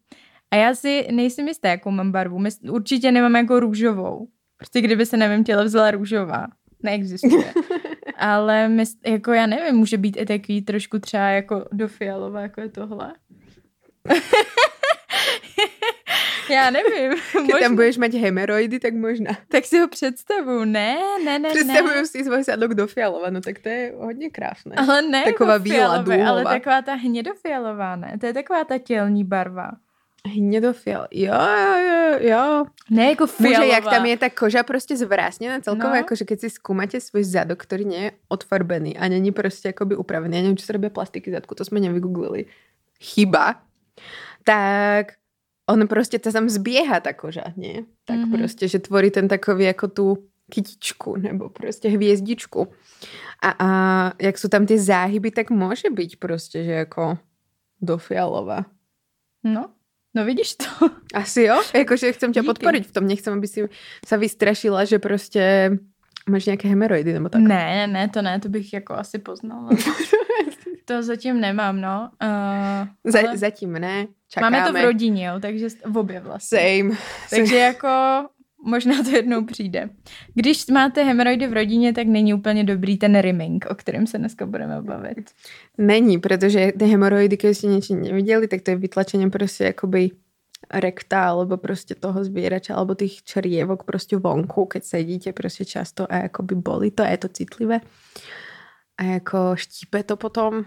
A 0.55 0.57
já 0.57 0.75
si 0.75 1.07
nejsem 1.13 1.49
jistá, 1.49 1.69
jakou 1.69 1.91
mám 1.91 2.13
barvu. 2.13 2.39
Mys- 2.39 2.71
Určitě 2.73 3.13
nemám 3.13 3.35
jako 3.37 3.61
růžovou. 3.61 4.29
Prostě 4.57 4.81
kdyby 4.81 5.07
se 5.07 5.17
mém 5.17 5.45
těle 5.45 5.65
vzala 5.65 5.91
růžová. 5.91 6.47
Neexistuje. 6.83 7.55
Ale 8.19 8.69
mys- 8.69 8.99
jako 9.07 9.33
já 9.33 9.47
nevím, 9.47 9.75
může 9.77 9.99
být 9.99 10.17
i 10.17 10.27
takový 10.27 10.63
trošku 10.63 10.99
třeba 10.99 11.23
jako 11.29 11.65
do 11.73 11.89
fialová, 11.89 12.41
jako 12.41 12.61
je 12.61 12.69
tohle. 12.69 13.13
já 16.51 16.71
nevím. 16.71 17.13
Keď 17.33 17.41
možná- 17.43 17.59
tam 17.61 17.75
budeš 17.75 17.97
mať 17.97 18.13
hemeroidy, 18.15 18.79
tak 18.79 18.95
možná. 18.95 19.31
Tak 19.49 19.65
si 19.65 19.79
ho 19.79 19.89
představu. 19.89 20.65
Ne, 20.65 20.97
ne, 21.25 21.39
ne, 21.39 21.49
Představuju 21.51 21.95
ne. 21.95 22.07
si 22.07 22.25
svoj 22.25 22.43
zadok 22.43 22.75
do 22.75 22.87
fialova, 22.87 23.31
no 23.31 23.41
tak 23.41 23.59
to 23.59 23.69
je 23.69 23.93
hodně 23.97 24.31
krásné. 24.31 24.75
Ale 24.77 25.03
ne 25.03 25.23
Taková 25.25 25.57
víla 25.59 25.77
fialové, 26.05 26.25
ale 26.27 26.45
taková 26.45 26.83
ta 26.83 26.95
hnědofialová, 26.95 27.97
ne? 27.97 28.17
To 28.21 28.27
je 28.27 28.33
taková 28.33 28.65
ta 28.65 28.79
tělní 28.79 29.25
barva. 29.25 29.71
Hnědofial. 30.29 31.07
Jo, 31.11 31.35
jo, 31.35 31.77
jo, 31.77 32.19
jo. 32.21 32.65
Ne 32.91 33.05
jako 33.11 33.27
fialová. 33.27 33.59
Může, 33.61 33.73
jak 33.73 33.85
tam 33.85 34.07
je 34.07 34.17
ta 34.17 34.31
koža 34.31 34.63
prostě 34.63 34.97
zvrásněná 34.97 35.61
celkovo, 35.61 35.85
No. 35.85 35.91
no. 35.91 35.97
jakože 35.97 36.25
keď 36.25 36.41
si 36.41 36.51
skúmate 36.51 37.01
svůj 37.01 37.25
zadok, 37.25 37.63
který 37.63 37.85
nie 37.85 37.99
je 38.03 38.13
odfarbený 38.29 38.99
a 38.99 39.09
není 39.09 39.33
prostě 39.33 39.69
jakoby 39.69 39.97
upravený, 39.97 40.37
já 40.37 40.43
nevím, 40.43 40.57
čo 40.57 40.67
se 40.67 40.73
robí 40.73 40.91
plastiky 40.91 41.31
zadku, 41.31 41.55
to 41.55 41.65
jsme 41.65 41.81
nevygooglili. 41.81 42.47
Chyba. 43.01 43.63
Tak 44.45 45.13
on 45.71 45.89
prostě 45.89 46.19
to 46.19 46.33
tam 46.33 46.49
zběhá 46.49 47.01
ta 47.01 47.13
koža, 47.13 47.45
nie? 47.57 47.83
Tak 48.05 48.17
Mhm. 48.17 48.33
mm-hmm. 48.33 48.39
prostě, 48.39 48.69
že 48.69 48.79
tvorí 48.79 49.11
ten 49.11 49.29
takový 49.29 49.65
jako 49.65 49.89
tu 49.89 50.29
kytičku 50.51 51.17
nebo 51.17 51.49
prostě 51.49 51.89
hvězdičku. 51.89 52.69
A, 53.43 53.51
a 53.59 54.13
jak 54.23 54.39
jsou 54.39 54.49
tam 54.49 54.67
ty 54.67 54.79
záhyby, 54.79 55.31
tak 55.31 55.51
může 55.51 55.91
být 55.91 56.17
prostě, 56.17 56.65
že 56.65 56.73
jako 56.73 57.19
do 57.83 57.99
fialova. 57.99 58.65
No, 59.45 59.71
no 60.15 60.25
vidíš 60.25 60.55
to. 60.55 60.65
Asi 61.15 61.43
jo, 61.43 61.63
jakože 61.75 62.13
chcem 62.13 62.33
tě 62.33 62.41
Díky. 62.41 62.47
podporit 62.47 62.87
v 62.87 62.93
tom, 62.93 63.07
nechcem, 63.07 63.35
aby 63.35 63.49
si 63.49 63.69
se 64.07 64.17
vystrašila, 64.17 64.85
že 64.85 64.99
prostě 64.99 65.71
máš 66.29 66.47
nějaké 66.47 66.69
hemeroidy 66.69 67.13
nebo 67.13 67.29
tak. 67.29 67.41
Ne, 67.41 67.87
ne, 67.87 68.09
to 68.09 68.23
ne, 68.23 68.41
to 68.41 68.49
bych 68.49 68.73
jako 68.73 68.95
asi 68.95 69.19
poznala. 69.19 69.71
to 70.85 71.03
zatím 71.03 71.41
nemám, 71.41 71.81
no. 71.81 72.11
Uh, 72.23 72.89
Za, 73.13 73.19
ale 73.19 73.37
Zatím 73.39 73.73
ne, 73.73 74.07
čakáme. 74.31 74.61
máme 74.61 74.73
to 74.73 74.79
v 74.79 74.83
rodině, 74.85 75.27
jo, 75.27 75.41
takže 75.41 75.69
v 75.85 75.99
obě 75.99 76.21
vlastně. 76.21 76.59
Same. 76.59 76.97
Takže 77.31 77.57
jako 77.57 77.89
možná 78.65 79.03
to 79.03 79.11
jednou 79.11 79.45
přijde. 79.45 79.91
Když 80.35 80.67
máte 80.67 81.05
hemoroidy 81.05 81.47
v 81.47 81.53
rodině, 81.53 81.93
tak 81.93 82.07
není 82.07 82.35
úplně 82.35 82.65
dobrý 82.65 82.97
ten 82.97 83.21
rimming, 83.21 83.67
o 83.71 83.75
kterém 83.75 84.07
se 84.07 84.19
dneska 84.19 84.47
budeme 84.47 84.83
bavit. 84.83 85.31
Není, 85.79 86.19
protože 86.19 86.73
ty 86.79 86.85
hemoroidy, 86.85 87.37
když 87.37 87.59
ste 87.59 87.67
niečo 87.69 87.95
nevideli, 87.95 88.49
tak 88.49 88.63
to 88.63 88.71
je 88.71 88.77
vytlačenie 88.77 89.31
prostě 89.31 89.65
jakoby 89.65 90.11
rekta, 90.73 91.29
alebo 91.29 91.57
prostě 91.57 91.95
toho 91.95 92.25
zbierača, 92.25 92.75
alebo 92.75 92.95
tých 92.95 93.23
črievok 93.25 93.85
prostě 93.85 94.17
vonku, 94.17 94.65
keď 94.67 94.85
sedíte 94.85 95.33
prostě 95.33 95.65
často 95.65 96.13
a 96.13 96.17
jakoby 96.17 96.55
boli 96.55 96.91
to 96.91 97.03
a 97.03 97.07
je 97.07 97.17
to 97.17 97.29
citlivé. 97.29 97.81
A 98.99 99.03
jako 99.03 99.57
štípe 99.57 100.03
to 100.03 100.17
potom. 100.17 100.65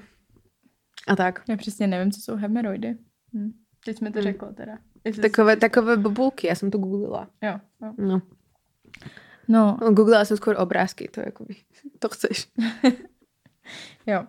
A 1.08 1.16
tak. 1.16 1.44
Já 1.50 1.58
přesně 1.58 1.88
nevím, 1.88 2.12
co 2.12 2.22
jsou 2.22 2.36
hemoroidy. 2.36 2.96
Hm. 3.34 3.52
Teď 3.86 3.98
jsme 3.98 4.12
to 4.12 4.20
Hm. 4.20 4.24
řekla 4.24 4.54
teda. 4.54 4.78
Takové, 5.22 5.56
takové 5.56 5.98
bobulky, 5.98 6.48
já 6.48 6.56
jsem 6.56 6.72
to 6.72 6.78
googlila. 6.78 7.28
Jo, 7.42 7.60
jo. 7.82 7.94
No. 7.98 8.08
No, 8.08 8.22
No, 9.48 9.78
googlila 9.92 10.26
jsem 10.26 10.38
skôr 10.38 10.56
obrázky, 10.58 11.08
to 11.08 11.20
jakoby, 11.20 11.56
to 12.00 12.10
chceš. 12.10 12.48
jo. 14.08 14.26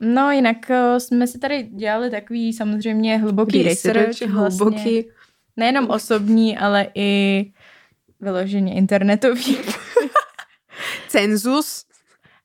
No, 0.00 0.30
jinak 0.30 0.70
eh, 0.70 1.00
jsme 1.00 1.26
si 1.26 1.38
tady 1.38 1.62
dělali 1.62 2.10
takový 2.10 2.52
samozřejmě 2.52 3.18
hluboký 3.18 3.62
research, 3.62 3.98
vlastně, 3.98 4.26
hluboký. 4.26 5.06
nejenom 5.56 5.90
osobní, 5.90 6.58
ale 6.58 6.86
i 6.94 7.52
vyloženě 8.20 8.74
internetový. 8.74 9.56
Cenzus. 11.08 11.84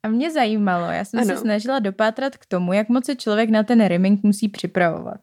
A 0.04 0.08
mě 0.08 0.32
zajímalo, 0.32 0.86
já 0.86 1.06
jsem 1.06 1.20
ano. 1.20 1.30
se 1.30 1.38
snažila 1.38 1.80
dopátrat 1.80 2.38
k 2.38 2.46
tomu, 2.46 2.74
jak 2.74 2.90
moc 2.90 3.06
se 3.06 3.16
člověk 3.16 3.50
na 3.50 3.64
ten 3.64 3.88
rimming 3.88 4.24
musí 4.24 4.50
připravovat. 4.50 5.22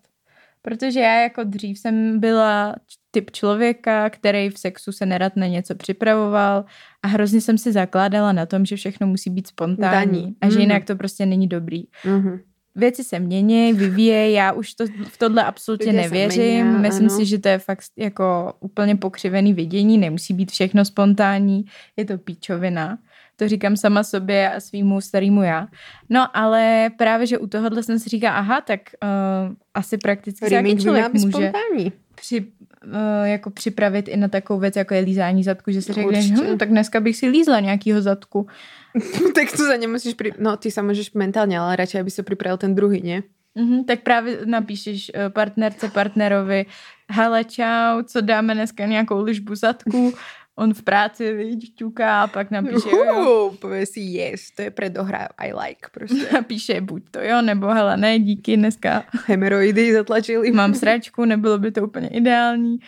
Protože 0.63 1.01
já 1.01 1.21
jako 1.23 1.45
dřív 1.45 1.79
jsem 1.79 2.21
byla 2.21 2.75
typ 3.11 3.31
člověka, 3.31 4.11
který 4.11 4.51
v 4.51 4.59
sexu 4.59 4.93
se 4.93 5.07
nerad 5.07 5.37
na 5.37 5.47
něco 5.47 5.75
připravoval 5.75 6.65
a 7.03 7.09
hrozně 7.09 7.41
jsem 7.41 7.59
si 7.59 7.73
zakládala 7.73 8.33
na 8.33 8.47
tom, 8.47 8.65
že 8.65 8.77
všechno 8.77 9.07
musí 9.07 9.31
být 9.31 9.47
spontánní 9.47 10.21
Daní. 10.23 10.37
a 10.41 10.47
že 10.49 10.53
Mhm. 10.53 10.61
jinak 10.61 10.85
to 10.85 10.97
prostě 10.97 11.27
není 11.27 11.47
dobrý. 11.49 11.83
Mhm. 12.05 12.41
věci 12.75 13.05
se 13.05 13.19
mění, 13.19 13.73
vyvíjejí, 13.73 14.35
já 14.35 14.53
už 14.53 14.75
to, 14.75 14.85
v 15.09 15.19
tohle 15.19 15.45
absolutně 15.45 15.87
Lidé 15.91 16.03
nevěřím. 16.03 16.67
mění, 16.67 16.83
Myslím 16.83 17.09
ano. 17.09 17.17
si, 17.17 17.27
že 17.27 17.39
to 17.39 17.49
je 17.49 17.59
fakt 17.59 17.85
jako 17.99 18.53
úplně 18.61 18.97
pokřivený 18.97 19.55
vidění, 19.55 19.99
nemusí 19.99 20.35
být 20.35 20.51
všechno 20.51 20.85
spontánní, 20.85 21.65
je 21.97 22.05
to 22.05 22.19
píčovina. 22.19 22.99
To 23.37 23.49
říkám 23.49 23.77
sama 23.77 24.05
sobě 24.05 24.51
a 24.53 24.61
svýmu 24.61 25.01
starýmu 25.01 25.43
já. 25.43 25.69
No 26.11 26.37
ale 26.37 26.91
právě, 26.97 27.27
že 27.27 27.39
u 27.39 27.47
tohohle 27.47 27.83
jsem 27.83 27.99
si 27.99 28.09
říká, 28.09 28.31
aha, 28.33 28.61
tak 28.61 28.81
uh, 29.03 29.55
asi 29.75 29.99
prakticky 29.99 30.49
se 30.49 30.55
jaký 30.55 30.77
člověk 30.77 31.13
může 31.13 31.31
spontánní. 31.31 31.93
při, 32.15 32.41
uh, 32.41 33.25
jako 33.25 33.51
připravit 33.51 34.09
i 34.09 34.17
na 34.17 34.29
takovou 34.29 34.61
věc, 34.61 34.77
jako 34.77 34.95
je 34.95 35.01
lízání 35.01 35.45
zadku, 35.45 35.71
že 35.71 35.83
si 35.83 35.93
řekneš, 35.93 36.31
Určitě. 36.31 36.53
hm, 36.53 36.59
tak 36.59 36.69
dneska 36.69 37.01
bych 37.01 37.17
si 37.17 37.29
lízla 37.29 37.61
nějakýho 37.61 38.03
zadku. 38.03 38.47
tak 39.35 39.49
to 39.57 39.65
sa 39.65 39.81
nemusíš 39.81 40.15
pri... 40.21 40.37
No, 40.37 40.61
ty 40.61 40.69
sa 40.69 40.85
môžeš 40.85 41.17
mentálne, 41.17 41.57
ale 41.57 41.81
radšej, 41.81 42.05
aby 42.05 42.13
sa 42.13 42.21
pripravil 42.21 42.61
ten 42.61 42.77
druhý, 42.77 43.01
nie? 43.01 43.25
Mhm, 43.55 43.85
tak 43.85 44.01
právě 44.01 44.39
napíšeš 44.45 45.11
eh, 45.15 45.31
partnerce, 45.31 45.89
partnerovi, 45.89 46.67
hele 47.11 47.45
čau, 47.45 48.03
co 48.03 48.21
dáme 48.21 48.55
dneska 48.55 48.87
nějakou 48.87 49.23
ližbu 49.23 49.55
zadku, 49.55 50.13
on 50.57 50.75
v 50.75 50.83
práci, 50.83 51.33
vidíš, 51.33 51.71
ťuká 51.71 52.23
a 52.23 52.27
pak 52.27 52.51
napíše, 52.51 52.91
jo, 52.91 53.05
jo. 53.05 53.55
Povie 53.61 53.87
si 53.87 54.01
yes, 54.01 54.51
to 54.57 54.63
je 54.63 54.71
predohra, 54.71 55.29
I 55.39 55.53
like 55.53 55.89
prostě. 55.93 56.29
napíše 56.33 56.81
buď 56.81 57.03
to 57.11 57.21
jo, 57.21 57.43
nebo 57.43 57.67
hele 57.67 57.97
ne, 57.97 58.19
díky, 58.19 58.57
dneska 58.57 59.05
Hemeroidy 59.27 59.93
zatlačili. 59.93 60.53
mám 60.53 60.75
sračku, 60.81 61.25
nebylo 61.25 61.59
by 61.59 61.73
to 61.73 61.83
úplně 61.83 62.09
ideální. 62.09 62.79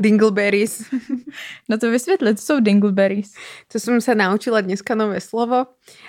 Dingleberries. 0.00 0.82
No 1.68 1.78
to 1.78 1.90
vysvětlit, 1.90 2.40
co 2.40 2.46
jsou 2.46 2.60
dingleberries. 2.60 3.32
To 3.72 3.80
som 3.80 4.00
sa 4.00 4.14
naučila 4.14 4.60
dneska 4.60 4.94
nové 4.94 5.20
slovo 5.20 5.66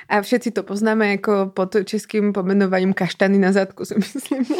a 0.10 0.22
všetci 0.22 0.52
to 0.52 0.64
poznáme 0.64 1.08
jako 1.08 1.52
pod 1.54 1.76
českým 1.86 2.34
pomenovaním 2.34 2.94
kaštany 2.94 3.38
na 3.38 3.52
zadku, 3.52 3.86
si 3.86 3.96
myslím. 3.96 4.46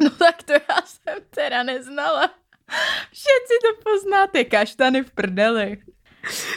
No 0.00 0.10
tak 0.10 0.42
to 0.42 0.52
já 0.52 0.82
jsem 0.84 1.18
teda 1.30 1.62
neznala. 1.62 2.30
Všetci 3.14 3.54
to 3.62 3.70
poznáte, 3.82 4.40
kaštany 4.44 5.02
v 5.06 5.10
prdeli. 5.10 5.68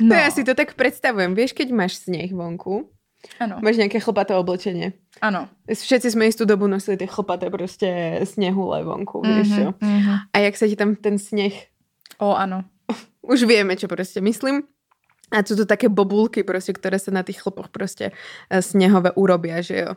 No. 0.01 0.17
ja 0.17 0.33
si 0.33 0.41
to 0.41 0.57
tak 0.57 0.73
predstavujem. 0.73 1.37
Vieš, 1.37 1.53
keď 1.53 1.69
máš 1.69 2.01
sneh 2.01 2.33
vonku, 2.33 2.89
ano, 3.37 3.61
máš 3.61 3.77
nejaké 3.77 4.01
chlpaté 4.01 4.33
oblečenie. 4.33 4.97
ano. 5.21 5.45
Všetci 5.69 6.15
sme 6.15 6.25
istú 6.25 6.45
dobu 6.49 6.67
nosili 6.67 6.97
tie 6.97 7.07
chlpaté 7.07 7.49
prostě 7.49 8.21
snehule 8.23 8.83
vonku, 8.83 9.21
vieš 9.21 9.47
čo? 9.47 9.67
Mhm, 9.81 9.93
mhm. 9.99 10.15
A 10.33 10.37
jak 10.39 10.57
sa 10.57 10.65
ti 10.65 10.75
tam 10.75 10.95
ten 10.95 11.19
sneh 11.19 11.53
O, 12.19 12.35
ano. 12.35 12.63
už 13.21 13.47
vieme, 13.47 13.75
čo 13.77 13.87
proste 13.87 14.21
myslím. 14.21 14.63
A 15.29 15.45
sú 15.45 15.53
to 15.53 15.69
také 15.69 15.89
bobulky, 15.89 16.41
proste, 16.41 16.73
ktoré 16.73 16.97
sa 16.97 17.13
na 17.13 17.21
tých 17.21 17.45
chlpoch 17.45 17.69
proste 17.69 18.11
eh, 18.13 18.61
snehové 18.61 19.13
urobia, 19.13 19.61
že 19.61 19.85
jo. 19.85 19.91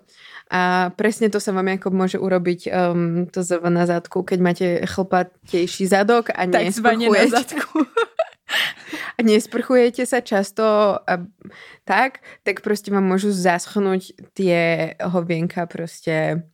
A 0.53 0.93
presne 0.93 1.33
to 1.33 1.41
sa 1.41 1.57
vám 1.57 1.73
ako 1.73 1.89
môže 1.89 2.21
urobiť 2.21 2.61
um, 2.69 3.25
to 3.25 3.41
ZV 3.41 3.73
na 3.73 3.89
zadku, 3.89 4.21
keď 4.21 4.39
máte 4.45 4.67
chlpatejší 4.85 5.89
zadok 5.89 6.29
a 6.37 6.45
Takzvaně 6.45 7.09
na 7.09 7.27
zadku. 7.27 7.89
a 9.19 9.21
nesprchujete 9.23 10.05
sa 10.05 10.21
často 10.21 10.65
a 11.01 11.25
tak, 11.85 12.21
tak 12.45 12.61
proste 12.61 12.93
vám 12.93 13.05
môžu 13.05 13.33
zaschnúť 13.33 14.13
tie 14.37 14.93
hovienka 15.01 15.65
proste 15.65 16.45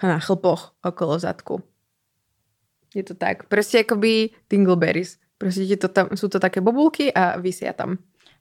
na 0.00 0.20
chlpoch 0.20 0.76
okolo 0.84 1.20
zadku. 1.20 1.60
Je 2.96 3.04
to 3.04 3.12
tak. 3.12 3.46
Proste 3.52 3.84
akoby 3.84 4.32
dingleberries. 4.48 5.20
Prostě 5.38 5.66
ti 5.66 5.76
to 5.76 5.88
tam, 5.88 6.06
sú 6.14 6.28
to 6.28 6.40
také 6.40 6.60
bobulky 6.60 7.12
a 7.14 7.38
vysia 7.38 7.72
tam. 7.72 7.98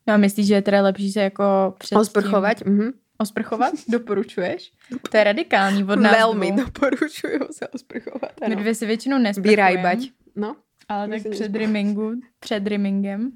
No 0.08 0.13
a 0.13 0.18
myslíš, 0.18 0.48
že 0.48 0.54
je 0.54 0.62
teda 0.62 0.82
lepší 0.82 1.12
se 1.12 1.22
jako 1.22 1.75
před 1.77 1.96
Osprchovať? 1.96 2.63
Tím... 2.63 2.74
Mhm. 2.74 2.92
Osprchovat? 3.18 3.74
Doporučuješ? 3.89 4.72
To 5.12 5.18
je 5.18 5.24
radikální 5.24 5.84
od 5.84 6.00
nás 6.00 6.13
Veľmi 6.13 6.51
dvou. 6.51 6.66
doporučuju 6.66 7.39
sa 7.51 7.66
osprchovat. 7.74 8.32
My 8.42 8.46
Ano. 8.46 8.56
dvě 8.62 8.75
si 8.75 8.86
většinou 8.86 9.18
nesprchujeme. 9.18 9.96
No. 10.36 10.56
Ale 10.89 11.08
tak 11.08 11.32
před 11.32 11.56
rimingu, 11.56 12.12
před 12.39 12.68
rimingem. 12.68 13.32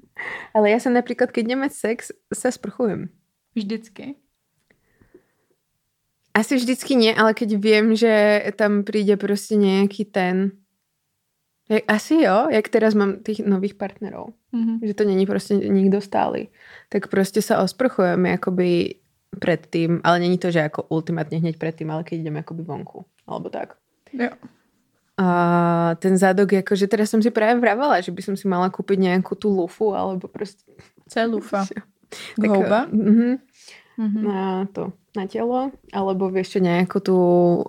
Ale 0.54 0.70
ja 0.70 0.80
sa 0.80 0.88
napríklad, 0.90 1.28
keď 1.34 1.44
ideme 1.44 1.68
sex, 1.70 2.08
sa 2.32 2.48
sprchujem. 2.50 3.08
Vždycky. 3.54 4.14
Asi 6.34 6.56
vždycky 6.56 6.96
nie, 6.96 7.12
ale 7.14 7.34
keď 7.36 7.60
viem, 7.60 7.92
že 7.96 8.40
tam 8.56 8.82
príde 8.84 9.16
prostě 9.16 9.54
nejaký 9.56 10.04
ten... 10.04 10.52
Jak, 11.68 11.82
asi 11.88 12.14
jo, 12.14 12.46
jak 12.50 12.68
teraz 12.68 12.94
mám 12.94 13.22
tých 13.22 13.46
nových 13.46 13.74
partnerov. 13.74 14.34
Mhm. 14.52 14.78
Že 14.82 14.94
to 14.94 15.04
není 15.04 15.26
prostě 15.26 15.54
nikdo 15.54 16.00
stály. 16.00 16.48
Tak 16.88 17.06
prostě 17.06 17.42
sa 17.42 17.62
osprchujeme 17.62 18.32
akoby 18.32 18.94
predtým, 19.38 20.00
ale 20.04 20.18
není 20.18 20.38
to, 20.38 20.50
že 20.50 20.60
ako 20.68 20.82
ultimátne 20.92 21.38
hneď 21.38 21.56
predtým, 21.56 21.90
ale 21.90 22.04
keď 22.04 22.18
ideme 22.20 22.40
akoby 22.40 22.62
vonku. 22.62 23.04
Alebo 23.26 23.48
tak. 23.48 23.76
Jo. 24.12 24.28
A 25.16 25.96
ten 26.00 26.18
zadok, 26.18 26.52
akože 26.52 26.88
teraz 26.88 27.08
som 27.10 27.22
si 27.22 27.30
práve 27.30 27.60
vravala, 27.60 28.00
že 28.00 28.12
by 28.12 28.20
som 28.22 28.34
si 28.36 28.48
mala 28.48 28.68
kúpiť 28.68 28.98
nejakú 28.98 29.36
tú 29.36 29.48
lufu, 29.48 29.94
alebo 29.94 30.28
prostě... 30.28 30.64
Co 31.08 31.20
je 31.20 31.26
lufa? 31.26 31.64
Tak, 32.40 32.50
Houba? 32.50 32.86
Mhm, 32.92 33.38
Mhm. 33.96 34.24
na 34.24 34.68
to, 34.72 34.92
na 35.16 35.24
telo, 35.26 35.72
alebo 35.92 36.28
čo, 36.44 36.60
nejakú 36.60 37.00
tú 37.00 37.16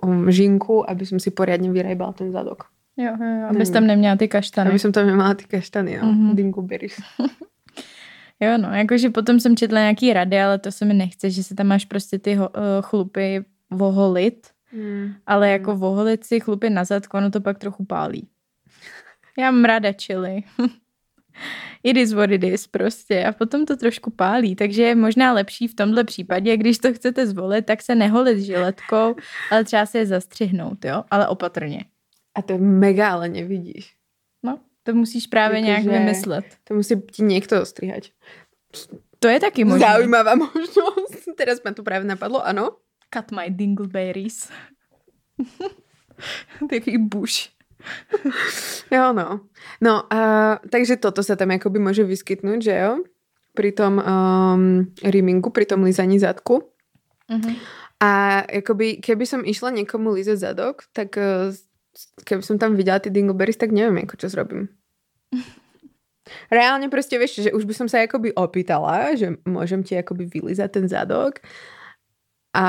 um, 0.00 0.28
žinku, 0.28 0.84
aby 0.84 1.04
som 1.04 1.20
si 1.20 1.32
poriadne 1.32 1.72
vyrajbala 1.72 2.12
ten 2.12 2.32
zadok. 2.32 2.68
Jo, 2.96 3.12
jo, 3.20 3.26
jo, 3.40 3.46
abys 3.50 3.70
tam 3.70 3.86
neměla 3.86 4.16
ty 4.16 4.28
kaštany. 4.28 4.70
Aby 4.70 4.78
som 4.78 4.92
tam 4.92 5.06
nemala 5.06 5.34
ty 5.34 5.44
kaštany, 5.44 5.98
no. 6.02 6.06
Mhm. 6.12 6.36
Dingleberries. 6.36 6.96
Jo, 8.40 8.58
no, 8.58 8.68
jakože 8.74 9.10
potom 9.10 9.40
jsem 9.40 9.56
četla 9.56 9.78
nějaký 9.80 10.12
rady, 10.12 10.40
ale 10.40 10.58
to 10.58 10.72
se 10.72 10.84
mi 10.84 10.94
nechce, 10.94 11.30
že 11.30 11.42
se 11.42 11.54
tam 11.54 11.66
máš 11.66 11.84
prostě 11.84 12.18
ty 12.18 12.34
ho, 12.34 12.48
uh, 12.48 12.54
chlupy 12.80 13.44
voholit, 13.70 14.46
Mm. 14.72 15.14
ale 15.26 15.50
jako 15.50 15.76
voholit 15.76 16.24
si 16.24 16.40
chlupy 16.40 16.70
na 16.70 16.84
zadku, 16.84 17.16
ono 17.16 17.30
to 17.30 17.40
pak 17.40 17.58
trochu 17.58 17.84
pálí. 17.84 18.28
Já 19.38 19.50
mám 19.50 19.64
ráda 19.64 19.92
chili. 20.02 20.42
it 21.82 21.96
is 21.96 22.12
what 22.12 22.30
it 22.30 22.44
is 22.44 22.66
prostě 22.66 23.24
a 23.24 23.32
potom 23.32 23.66
to 23.66 23.76
trošku 23.76 24.10
pálí, 24.10 24.54
takže 24.56 24.82
je 24.82 24.94
možná 24.94 25.32
lepší 25.32 25.68
v 25.68 25.74
tomhle 25.74 26.04
případě, 26.04 26.56
když 26.56 26.78
to 26.78 26.92
chcete 26.94 27.26
zvolit, 27.26 27.66
tak 27.66 27.82
se 27.82 27.94
neholit 27.94 28.38
žiletkou, 28.38 29.14
ale 29.50 29.64
třeba 29.64 29.86
se 29.86 29.98
je 29.98 30.06
zastřihnout, 30.06 30.84
jo, 30.84 31.04
ale 31.10 31.28
opatrně. 31.28 31.84
A 32.34 32.42
to 32.42 32.52
je 32.52 32.60
mega, 32.60 33.14
ale 33.14 33.28
nevidíš. 33.28 33.94
No, 34.42 34.58
to 34.82 34.94
musíš 34.94 35.26
právě 35.26 35.58
Jakože- 35.60 35.66
nějak 35.66 35.84
vymyslet. 35.84 36.44
To 36.64 36.74
musí 36.74 37.00
ti 37.00 37.22
niekto 37.22 37.62
ostrihať. 37.62 38.12
To 39.18 39.28
je 39.28 39.40
taky 39.40 39.64
možné. 39.64 39.86
Zaujímavá 39.86 40.34
možnosť. 40.34 41.24
Teraz 41.40 41.62
ma 41.64 41.72
to 41.72 41.80
práve 41.80 42.04
napadlo, 42.04 42.44
ano. 42.44 42.76
Cut 43.08 43.32
my 43.32 43.48
dingleberries. 43.48 44.50
Taký 46.70 46.98
buš. 46.98 47.50
Jo, 48.90 49.12
no. 49.12 49.40
No, 49.80 50.04
a, 50.12 50.56
takže 50.70 50.96
toto 50.96 51.22
sa 51.22 51.36
tam 51.36 51.52
akoby 51.52 51.78
môže 51.80 52.04
vyskytnúť, 52.04 52.60
že 52.60 52.74
jo? 52.74 52.92
Pri 53.54 53.70
tom 53.72 54.02
um, 54.02 54.88
rimingu, 55.04 55.50
pri 55.54 55.64
tom 55.68 55.84
lizaní 55.86 56.18
zadku. 56.18 56.64
Mhm. 57.30 57.52
A 58.02 58.42
akoby, 58.44 59.00
keby 59.00 59.24
som 59.24 59.40
išla 59.46 59.70
niekomu 59.72 60.12
lízať 60.12 60.36
zadok, 60.36 60.84
tak 60.92 61.16
uh, 61.16 61.54
keby 62.26 62.42
som 62.42 62.56
tam 62.58 62.74
videla 62.74 62.98
ty 62.98 63.08
dingleberries, 63.10 63.58
tak 63.58 63.70
neviem, 63.70 64.04
ako 64.04 64.14
čo 64.18 64.28
zrobím. 64.30 64.70
Reálne 66.48 66.88
proste 66.88 67.20
vieš, 67.20 67.44
že 67.44 67.50
už 67.52 67.68
by 67.68 67.74
som 67.76 67.86
sa 67.86 68.00
akoby 68.00 68.32
opýtala, 68.32 69.12
že 69.12 69.36
môžem 69.44 69.84
ti 69.84 69.94
akoby 69.94 70.24
vylizať 70.24 70.70
ten 70.72 70.86
zadok 70.88 71.44
a 72.54 72.64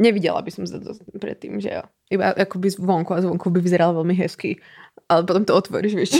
nevidela 0.00 0.42
by 0.42 0.50
som 0.50 0.66
zadok 0.66 0.98
predtým, 1.14 1.60
že 1.62 1.70
jo. 1.70 1.82
Iba 2.10 2.34
akoby 2.34 2.72
zvonku 2.74 3.14
a 3.14 3.22
zvonku 3.22 3.52
by 3.52 3.62
vyzeral 3.62 3.94
veľmi 3.94 4.16
hezky. 4.18 4.58
Ale 5.06 5.22
potom 5.22 5.46
to 5.46 5.54
otvoríš, 5.54 5.94
vieš. 5.94 6.12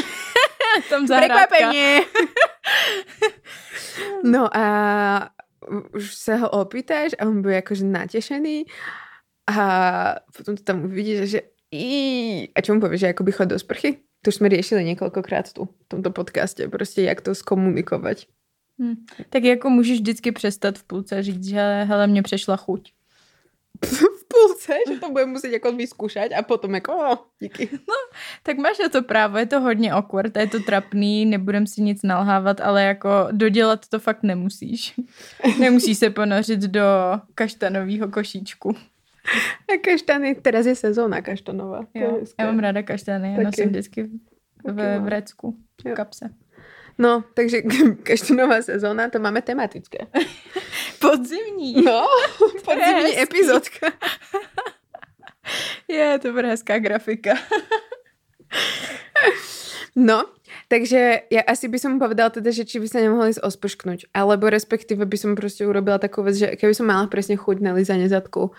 Tam 0.93 1.09
zahrádka. 1.09 1.51
Prekvapenie! 1.51 1.91
No 4.25 4.49
a 4.53 4.65
už 5.69 6.15
sa 6.17 6.41
ho 6.41 6.49
opýtaš 6.65 7.13
a 7.21 7.29
on 7.29 7.45
bude 7.45 7.57
akože 7.61 7.85
natešený 7.85 8.65
a 9.51 9.57
potom 10.33 10.57
to 10.57 10.63
tam 10.63 10.89
uvidíš, 10.89 11.37
že 11.37 11.41
í, 11.75 12.51
a 12.55 12.59
čo 12.61 12.75
mu 12.75 12.81
povieš, 12.81 13.01
že 13.01 13.13
akoby 13.15 13.33
chod 13.33 13.49
do 13.49 13.59
sprchy? 13.59 14.03
To 14.23 14.29
už 14.29 14.37
sme 14.37 14.53
riešili 14.53 14.85
niekoľkokrát 14.85 15.53
tu, 15.57 15.65
v 15.65 15.87
tomto 15.89 16.11
podcaste, 16.11 16.69
prostě 16.69 17.03
jak 17.03 17.21
to 17.21 17.35
skomunikovať. 17.35 18.27
Hm. 18.81 19.07
Tak 19.31 19.45
jako 19.45 19.71
můžeš 19.71 20.01
vždycky 20.01 20.33
přestat 20.33 20.79
v 20.79 20.85
půlce 20.85 21.23
říct, 21.23 21.49
že 21.49 21.61
hele, 21.89 22.07
mě 22.07 22.23
přešla 22.23 22.57
chuť. 22.57 22.93
v 23.85 24.25
půlce, 24.29 24.73
že 24.89 25.01
to 25.01 25.11
bude 25.11 25.27
muset 25.27 25.53
jako 25.53 25.73
vyskúšať 25.73 26.31
a 26.39 26.43
potom 26.43 26.75
jako, 26.75 26.93
oh, 26.93 27.19
díky. 27.41 27.69
Tak 28.43 28.59
máš 28.59 28.79
na 28.79 28.89
to 28.89 29.03
právo, 29.03 29.39
je 29.39 29.47
to 29.47 29.61
hodně 29.61 29.93
awkward, 29.93 30.37
je 30.37 30.47
to 30.47 30.61
trapný, 30.61 31.27
nebudem 31.27 31.67
si 31.67 31.83
nic 31.83 32.03
nalhávat, 32.03 32.61
ale 32.61 32.85
jako 32.85 33.29
dodělat 33.33 33.89
to 33.89 33.99
fakt 33.99 34.23
nemusíš. 34.23 34.95
Nemusíš 35.59 35.99
se 35.99 36.11
ponořit 36.11 36.61
do 36.61 36.83
kaštanového 37.35 38.09
košíčku. 38.09 38.77
A 39.69 39.79
kaštany, 39.79 40.35
teraz 40.35 40.67
je 40.67 40.75
sezóna 40.75 41.23
kaštanová. 41.23 41.87
Jo, 41.95 42.21
já 42.39 42.47
mám 42.47 42.59
ráda 42.59 42.83
kaštany, 42.83 43.35
já 43.37 43.43
nosím 43.43 43.69
vždycky 43.69 44.11
v 44.65 44.99
vrecku, 44.99 45.57
v 45.85 45.95
kapse. 45.95 46.31
No, 46.99 47.25
takže 47.35 47.63
každá 48.03 48.35
nová 48.37 48.63
sezóna 48.63 49.09
to 49.09 49.19
máme 49.19 49.43
tematické. 49.43 49.99
Podzimní. 51.01 51.81
No, 51.85 52.05
podzimní 52.65 53.21
epizodka. 53.21 53.93
Je, 55.89 56.19
to 56.19 56.33
bude 56.33 56.47
hezká 56.47 56.79
grafika. 56.79 57.35
No, 59.97 60.29
takže 60.69 61.27
ja 61.33 61.43
asi 61.43 61.67
by 61.67 61.79
som 61.81 61.99
povedala 61.99 62.31
teda, 62.31 62.53
že 62.53 62.69
či 62.69 62.79
by 62.79 62.87
sa 62.87 63.03
nemohli 63.03 63.35
ísť 63.35 63.43
ospršknúť, 63.43 64.15
alebo 64.15 64.47
respektíve 64.47 65.03
by 65.03 65.17
som 65.19 65.35
proste 65.35 65.67
urobila 65.67 65.99
takú 65.99 66.23
vec, 66.23 66.39
že 66.39 66.55
keby 66.55 66.77
som 66.77 66.87
mala 66.87 67.11
presne 67.11 67.35
chuť 67.35 67.59
na 67.59 67.75
lízanie 67.75 68.07
zadku, 68.07 68.55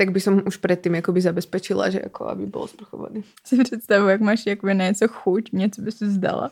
tak 0.00 0.16
by 0.16 0.20
som 0.20 0.40
už 0.46 0.56
předtím 0.56 0.94
jakoby 0.94 1.20
zabezpečila, 1.20 1.90
že 1.90 2.00
jako 2.02 2.28
aby 2.28 2.46
byl 2.46 2.66
sprchovaný. 2.66 3.24
Si 3.44 3.56
představu, 3.64 4.08
jak 4.08 4.20
máš 4.20 4.46
jakoby 4.46 4.74
na 4.74 4.84
něco 4.84 5.08
chuť, 5.08 5.52
něco 5.52 5.82
by 5.82 5.92
si 5.92 6.10
zdala. 6.10 6.50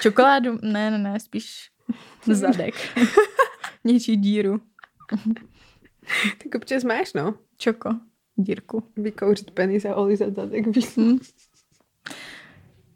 Čokoládu? 0.00 0.58
Ne, 0.62 0.90
ne, 0.90 0.98
ne, 0.98 1.20
spíš 1.20 1.70
zadek. 2.26 2.74
Něčí 3.84 4.16
díru. 4.16 4.60
tak 6.42 6.54
občas 6.54 6.84
máš, 6.84 7.12
no. 7.12 7.34
Čoko, 7.56 7.90
dírku. 8.36 8.82
Vykouřit 8.96 9.50
penis 9.50 9.84
a 9.84 9.94
olizat 9.94 10.34
zadek. 10.34 10.64
Hmm. 10.96 11.18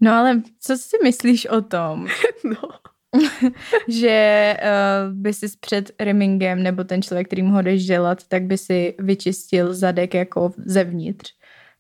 No 0.01 0.13
ale 0.13 0.43
co 0.61 0.79
si 0.79 0.97
myslíš 1.03 1.47
o 1.47 1.63
tom? 1.63 2.07
no. 2.45 2.71
že 3.89 4.57
uh, 4.63 5.15
by 5.15 5.33
si 5.33 5.47
před 5.61 5.93
rimingem 6.01 6.63
nebo 6.63 6.85
ten 6.85 7.03
člověk, 7.03 7.27
kterým 7.27 7.47
ho 7.47 7.63
jdeš 7.63 7.87
dělat, 7.87 8.29
tak 8.29 8.43
by 8.43 8.59
si 8.59 8.95
vyčistil 8.99 9.75
zadek 9.75 10.15
jako 10.15 10.53
zevnitř. 10.57 11.33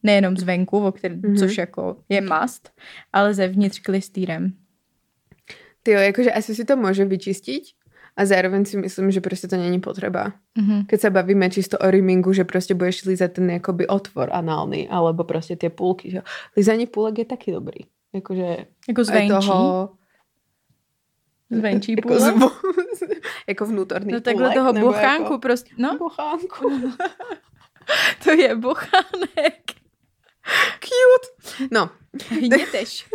Nejenom 0.02 0.36
zvenku, 0.36 0.86
o 0.86 0.92
který, 0.92 1.14
mm-hmm. 1.14 1.38
což 1.38 1.58
jako 1.58 1.96
je 2.08 2.20
must, 2.20 2.70
ale 3.12 3.34
zevnitř 3.34 3.78
klistýrem. 3.78 4.52
Ty 5.82 5.90
jo, 5.90 6.00
jakože 6.00 6.32
asi 6.32 6.54
si 6.54 6.64
to 6.64 6.76
může 6.76 7.04
vyčistit, 7.04 7.62
a 8.16 8.26
zároveň 8.26 8.64
si 8.64 8.76
myslím, 8.76 9.10
že 9.10 9.20
prostě 9.20 9.48
to 9.48 9.56
není 9.56 9.80
potřeba. 9.80 10.32
Mm-hmm. 10.58 10.86
Keď 10.86 11.00
se 11.00 11.10
bavíme 11.10 11.50
čisto 11.50 11.78
o 11.78 11.90
rimingu, 11.90 12.32
že 12.32 12.44
prostě 12.44 12.74
budeš 12.74 13.04
lízat 13.04 13.32
ten 13.32 13.50
jakoby 13.50 13.86
otvor 13.86 14.30
análny, 14.32 14.88
alebo 14.88 15.24
prostě 15.24 15.56
ty 15.56 15.68
půlky. 15.68 16.10
Že? 16.10 16.22
Lízanie 16.56 16.86
půlek 16.86 17.18
je 17.18 17.24
taky 17.24 17.52
dobrý. 17.52 17.80
Jakože 18.12 18.56
jako 18.88 19.04
zvenčí? 19.04 19.28
Toho, 19.28 19.90
Zvenčí 21.50 21.92
jako 21.92 22.08
půlek? 22.08 22.22
Jako, 22.22 22.38
zvo, 22.38 22.50
jako 23.48 23.66
vnútorný 23.66 24.12
No 24.12 24.20
takhle 24.20 24.50
půlek, 24.50 24.54
toho 24.54 24.72
bochánku 24.72 25.22
jako... 25.22 25.38
prostě. 25.38 25.74
No. 25.78 25.98
Bochánku. 25.98 26.70
to 28.24 28.30
je 28.30 28.56
bochánek. 28.56 29.62
Cute. 30.80 31.66
No. 31.70 31.90
Hněteš. 32.28 33.06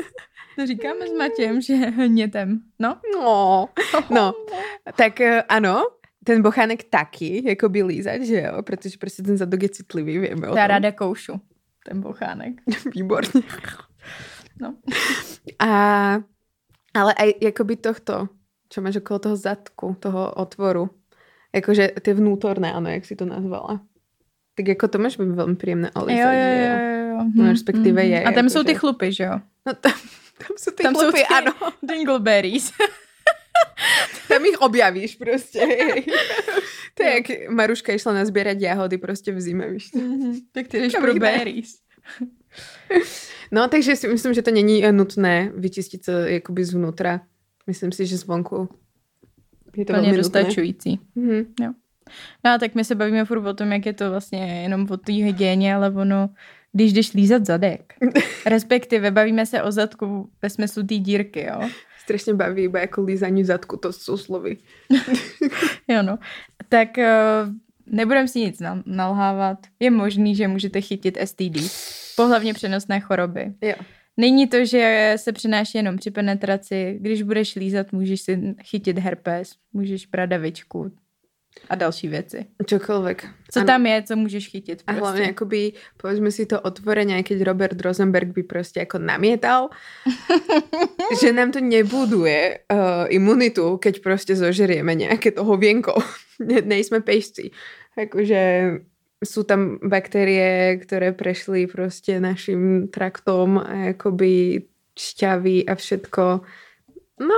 To 0.55 0.65
říkáme 0.65 1.07
s 1.07 1.13
Matějem, 1.17 1.62
že 1.62 1.74
hnětem. 1.75 2.59
No. 2.79 2.98
No. 3.15 3.69
No. 4.09 4.33
Tak 4.95 5.21
eh, 5.21 5.41
ano, 5.41 5.83
ten 6.24 6.41
bochánek 6.41 6.83
taky, 6.83 7.50
jako 7.50 7.69
by 7.69 7.83
lízat, 7.83 8.21
že 8.21 8.41
jo? 8.41 8.63
Protože 8.63 8.98
prostě 8.98 9.24
ten 9.24 9.38
zadok 9.38 9.63
je 9.63 9.69
citlivý, 9.69 10.19
víme. 10.19 10.48
Já 10.55 10.67
ráda 10.67 10.91
koušu 10.91 11.41
ten 11.86 12.01
bochánek. 12.01 12.53
Výborně. 12.95 13.41
No. 14.62 14.75
A 15.59 16.19
ale 16.93 17.13
aj 17.13 17.29
jakoby 17.41 17.75
tohto, 17.75 18.27
čo 18.69 18.81
máš 18.81 19.01
okolo 19.01 19.19
toho 19.19 19.36
zadku, 19.36 19.96
toho 20.00 20.34
otvoru, 20.34 20.89
jakože 21.53 21.88
ty 22.01 22.13
vnútorné, 22.13 22.74
ano, 22.74 22.89
jak 22.89 23.05
si 23.05 23.15
to 23.15 23.25
nazvala. 23.25 23.81
Tak 24.55 24.67
jako 24.67 24.88
to 24.88 24.98
máš 24.98 25.17
být 25.17 25.29
velmi 25.29 25.55
příjemné 25.55 25.91
olizat, 25.91 26.19
jo, 26.19 26.29
jo, 26.31 26.50
jo, 26.60 26.75
jo. 27.10 27.25
No, 27.36 27.50
respektive 27.50 28.05
je. 28.05 28.24
A 28.24 28.31
tam 28.31 28.46
jako, 28.46 28.50
jsou 28.50 28.63
ty 28.63 28.75
chlupy, 28.75 29.12
že 29.12 29.24
jo? 29.24 29.39
No 29.65 29.74
tam, 29.74 29.98
tam 30.38 30.58
jsou 30.58 30.72
ty 30.72 30.84
tam 30.84 30.93
chlupy, 30.93 31.17
jsou 31.17 31.24
ty 31.24 31.25
ano. 31.25 31.53
Dingleberries. 31.84 32.72
tam 34.27 34.46
ich 34.46 34.62
objavíš 34.62 35.15
prostě. 35.15 35.60
to 36.93 37.03
je 37.03 37.13
jak 37.13 37.50
Maruška 37.50 37.93
išla 37.93 38.13
nazbírat 38.13 38.58
jahody 38.62 38.98
prostě 38.98 39.31
v 39.31 39.41
zime, 39.41 39.69
víš. 39.69 39.93
Mm-hmm. 39.93 40.41
Tak 40.51 40.67
ty 40.67 40.79
jdeš 40.79 40.93
pro 41.01 41.13
berries. 41.13 41.75
No, 43.51 43.68
takže 43.68 43.96
si 43.96 44.08
myslím, 44.08 44.34
že 44.34 44.41
to 44.41 44.51
není 44.51 44.86
eh, 44.86 44.91
nutné 44.91 45.51
vyčistit 45.56 46.06
se 46.06 46.32
jakoby 46.32 46.65
zvnútra. 46.65 47.22
Myslím 47.68 47.91
si, 47.91 48.06
že 48.06 48.18
zvonku 48.18 48.69
je 49.78 49.86
to 49.86 49.93
velmi 49.93 50.17
dostačující. 50.17 51.00
Mm-hmm. 51.17 51.45
Jo. 51.62 51.71
No 52.45 52.52
a 52.52 52.58
tak 52.58 52.76
my 52.76 52.84
se 52.84 52.95
bavíme 52.95 53.26
furt 53.26 53.45
o 53.45 53.54
tom, 53.54 53.71
jak 53.71 53.86
je 53.86 53.93
to 53.93 54.10
vlastně 54.10 54.62
jenom 54.62 54.88
o 54.89 54.97
té 54.97 55.13
hygieně, 55.13 55.76
ale 55.76 55.91
ono, 55.91 56.30
když 56.71 56.93
jdeš 56.93 57.13
lízat 57.13 57.45
zadek, 57.45 57.93
respektive 58.45 59.12
bavíme 59.12 59.45
se 59.45 59.63
o 59.63 59.71
zadku 59.71 60.30
ve 60.41 60.50
smyslu 60.50 60.84
té 60.84 60.95
dírky, 60.95 61.43
jo. 61.43 61.69
Strašně 62.04 62.34
baví, 62.34 62.63
iba 62.63 62.80
jako 62.80 63.04
lízání 63.04 63.43
zadku, 63.43 63.78
to 63.78 63.93
jsou 63.93 64.17
slovy. 64.17 64.58
jo 65.88 66.04
no, 66.04 66.17
tak 66.69 66.89
uh, 66.97 67.54
nebudem 67.86 68.28
si 68.28 68.39
nic 68.39 68.62
nalhávat. 68.86 69.58
Je 69.80 69.91
možný, 69.91 70.36
že 70.36 70.47
můžete 70.47 70.82
chytit 70.82 71.17
STD 71.26 71.71
pohlavně 72.23 72.53
přenosné 72.53 72.99
choroby. 72.99 73.53
Jo. 73.62 73.73
Není 74.17 74.47
to, 74.47 74.65
že 74.65 75.13
se 75.15 75.32
přináší 75.32 75.77
jenom 75.77 75.97
při 75.97 76.12
penetraci. 76.12 76.97
Když 77.01 77.21
budeš 77.21 77.55
lízat, 77.55 77.91
můžeš 77.91 78.21
si 78.21 78.55
chytit 78.63 78.97
herpes, 78.97 79.55
můžeš 79.73 80.05
bradavičku 80.05 80.91
a 81.69 81.75
další 81.75 82.08
věci. 82.08 82.45
Čokoliv. 82.65 83.17
Co 83.51 83.60
ano. 83.60 83.67
tam 83.67 83.86
je, 83.86 84.03
co 84.03 84.15
můžeš 84.15 84.49
chytit? 84.49 84.84
Prostě. 84.84 85.01
A 85.01 85.05
hlavně, 85.05 85.23
jakoby, 85.23 85.73
povedzme 85.97 86.32
si 86.32 86.45
to 86.45 86.62
otvoreně, 86.62 87.23
keď 87.23 87.41
Robert 87.41 87.82
Rosenberg 87.82 88.27
by 88.27 88.43
prostě 88.43 88.79
jako 88.79 88.97
namietal, 88.97 89.69
že 91.21 91.34
nám 91.34 91.51
to 91.51 91.60
nebuduje 91.60 92.60
uh, 92.73 92.79
imunitu, 93.10 93.77
keď 93.77 93.99
prostě 93.99 94.36
zožerieme 94.36 94.95
nějaké 94.95 95.32
to 95.32 95.43
hověnko. 95.43 95.93
ne, 96.39 96.62
nejsme 96.62 96.99
pejšci. 96.99 97.51
Jakože 97.97 98.71
sú 99.25 99.43
tam 99.43 99.79
baktérie, 99.84 100.77
ktoré 100.77 101.12
prešli 101.12 101.67
prostě 101.67 102.19
naším 102.19 102.88
traktom 102.88 103.58
a 103.58 103.73
jakoby 103.73 104.62
šťavy 104.99 105.65
a 105.65 105.75
všetko. 105.75 106.41
No, 107.19 107.36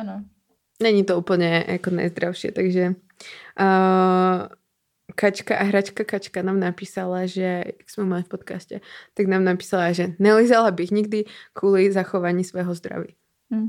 ano. 0.00 0.24
není 0.82 1.04
to 1.04 1.18
úplně 1.18 1.64
jako 1.68 1.90
nejzdravší, 1.90 2.52
takže 2.52 2.94
uh, 3.60 4.46
Kačka 5.14 5.56
a 5.56 5.62
hračka 5.62 6.04
Kačka 6.04 6.42
nám 6.42 6.60
napísala, 6.60 7.26
že, 7.26 7.62
jak 7.66 7.90
jsme 7.90 8.04
mali 8.04 8.22
v 8.22 8.28
podcaste, 8.28 8.80
tak 9.14 9.26
nám 9.26 9.44
napísala, 9.44 9.92
že 9.92 10.12
nelizala 10.18 10.70
bych 10.70 10.90
nikdy 10.90 11.24
kvůli 11.52 11.92
zachování 11.92 12.44
svého 12.44 12.74
zdraví. 12.74 13.14
Hmm. 13.50 13.68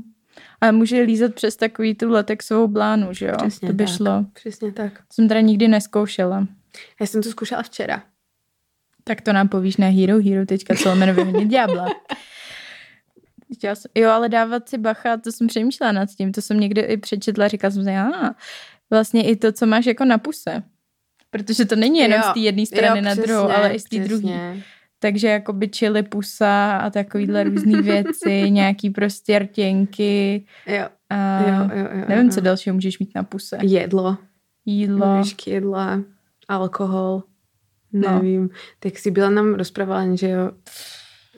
A 0.60 0.72
může 0.72 1.00
lízat 1.00 1.34
přes 1.34 1.56
takový 1.56 1.94
tu 1.94 2.10
latexovou 2.10 2.68
blánu, 2.68 3.12
že 3.12 3.26
jo? 3.26 3.34
Přesně 3.36 3.68
to 3.68 3.74
by 3.74 3.84
tak. 3.84 3.96
šlo. 3.96 4.26
Přesně 4.32 4.72
tak. 4.72 4.92
Jsem 5.12 5.28
teda 5.28 5.40
nikdy 5.40 5.68
neskoušela. 5.68 6.46
Já 7.00 7.06
jsem 7.06 7.22
to 7.22 7.30
zkoušela 7.30 7.62
včera. 7.62 8.02
Tak 9.04 9.20
to 9.20 9.32
nám 9.32 9.48
povíš 9.48 9.76
na 9.76 9.86
Hero 9.86 10.22
Hero 10.22 10.46
teďka, 10.46 10.74
co 10.74 10.94
jmenuje 10.94 11.16
vyhodnit 11.16 11.48
ďábla. 11.48 11.86
Jo, 13.94 14.10
ale 14.10 14.28
dávat 14.28 14.68
si 14.68 14.78
bacha, 14.78 15.16
to 15.16 15.32
jsem 15.32 15.46
přemýšlela 15.46 15.92
nad 15.92 16.08
tím, 16.08 16.32
to 16.32 16.42
jsem 16.42 16.60
někdy 16.60 16.80
i 16.80 16.96
přečetla, 16.96 17.48
říkala 17.48 17.70
jsem 17.70 17.84
si, 17.84 17.90
a 17.90 18.34
vlastně 18.90 19.28
i 19.28 19.36
to, 19.36 19.52
co 19.52 19.66
máš 19.66 19.86
jako 19.86 20.04
na 20.04 20.18
puse. 20.18 20.62
Protože 21.30 21.64
to 21.64 21.76
není 21.76 21.98
jenom 21.98 22.20
jo, 22.20 22.30
z 22.30 22.34
té 22.34 22.40
jedné 22.40 22.66
strany 22.66 22.98
jo, 22.98 23.04
na 23.04 23.14
druhou, 23.14 23.50
ale 23.50 23.70
i 23.70 23.80
z 23.80 23.84
té 23.84 23.98
druhé. 23.98 24.56
Takže 24.98 25.28
jako 25.28 25.52
by 25.52 25.68
čili 25.68 26.02
pusa 26.02 26.76
a 26.76 26.90
takovýhle 26.90 27.44
různé 27.44 27.82
věci, 27.82 28.50
nějaký 28.50 28.90
prostě 28.90 29.38
rtěnky. 29.38 30.46
Jo. 30.66 30.88
A 31.10 31.40
jo, 31.40 31.70
jo, 31.78 31.88
jo, 31.94 32.04
nevím, 32.08 32.26
jo. 32.26 32.32
co 32.32 32.40
dalšího 32.40 32.74
můžeš 32.74 32.98
mít 32.98 33.14
na 33.14 33.22
puse. 33.22 33.58
Jedlo. 33.62 34.16
Jídlo. 34.66 35.22
Jedla, 35.46 36.02
alkohol, 36.48 37.22
no. 37.92 38.12
nevím. 38.12 38.50
Tak 38.78 38.98
si 38.98 39.10
byla 39.10 39.30
nám 39.30 39.54
rozprávala, 39.54 40.16
že 40.16 40.28
jo, 40.28 40.50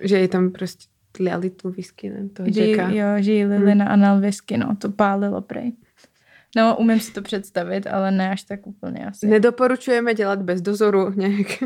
že 0.00 0.18
je 0.18 0.28
tam 0.28 0.50
prostě 0.50 0.84
tliali 1.12 1.50
tu 1.50 1.70
whisky, 1.70 2.10
ne? 2.10 2.28
Toho 2.28 2.48
že, 2.52 2.70
jo, 2.70 3.06
že 3.18 3.32
jí 3.32 3.44
lili 3.44 3.70
hmm. 3.70 3.78
na 3.78 3.86
anal 3.86 4.20
whisky, 4.20 4.56
no, 4.56 4.76
to 4.76 4.90
pálilo 4.90 5.40
prej. 5.40 5.72
No, 6.56 6.76
umím 6.76 7.00
si 7.00 7.12
to 7.12 7.22
představit, 7.22 7.86
ale 7.86 8.10
ne 8.10 8.30
až 8.30 8.42
tak 8.42 8.66
úplně 8.66 9.06
asi. 9.06 9.26
Nedoporučujeme 9.26 10.14
dělat 10.14 10.42
bez 10.42 10.60
dozoru 10.60 11.12
nějak. 11.16 11.62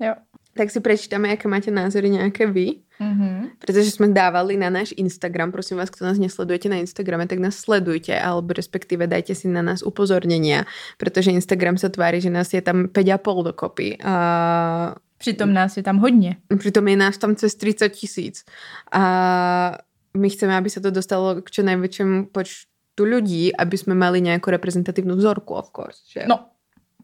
Jo 0.00 0.14
tak 0.58 0.70
si 0.70 0.80
prečítame, 0.80 1.28
jaké 1.28 1.48
máte 1.48 1.70
názory 1.70 2.10
nějaké 2.10 2.46
vy. 2.46 2.66
Mm-hmm. 3.00 3.50
Protože 3.58 3.90
jsme 3.90 4.08
dávali 4.08 4.56
na 4.56 4.70
náš 4.70 4.94
Instagram, 4.96 5.52
prosím 5.52 5.76
vás, 5.76 5.90
kdo 5.90 6.06
nás 6.06 6.18
nesledujete 6.18 6.68
na 6.68 6.76
Instagrame, 6.76 7.26
tak 7.26 7.38
nás 7.38 7.56
sledujte, 7.56 8.20
alebo 8.20 8.52
respektíve 8.52 9.06
dajte 9.06 9.34
si 9.34 9.48
na 9.48 9.62
nás 9.62 9.82
upozornění, 9.82 10.54
protože 10.96 11.30
Instagram 11.30 11.78
se 11.78 11.88
tváří, 11.88 12.20
že 12.20 12.30
nás 12.30 12.54
je 12.54 12.62
tam 12.62 12.84
5,5 12.84 13.44
dokopy. 13.44 13.98
A... 14.04 14.94
Přitom 15.18 15.52
nás 15.52 15.76
je 15.76 15.82
tam 15.82 15.98
hodně. 15.98 16.36
Přitom 16.58 16.88
je 16.88 16.96
nás 16.96 17.18
tam 17.18 17.36
cez 17.36 17.54
30 17.54 17.88
tisíc. 17.88 18.44
A 18.92 19.78
my 20.16 20.30
chceme, 20.30 20.56
aby 20.56 20.70
se 20.70 20.80
to 20.80 20.90
dostalo 20.90 21.42
k 21.42 21.50
čo 21.50 21.62
největšímu 21.62 22.26
počtu 22.26 23.04
lidí, 23.04 23.56
aby 23.56 23.78
jsme 23.78 23.94
mali 23.94 24.20
nějakou 24.20 24.50
reprezentativní 24.50 25.16
vzorku, 25.16 25.54
of 25.54 25.70
course. 25.76 25.98
Že? 26.12 26.24
No, 26.28 26.44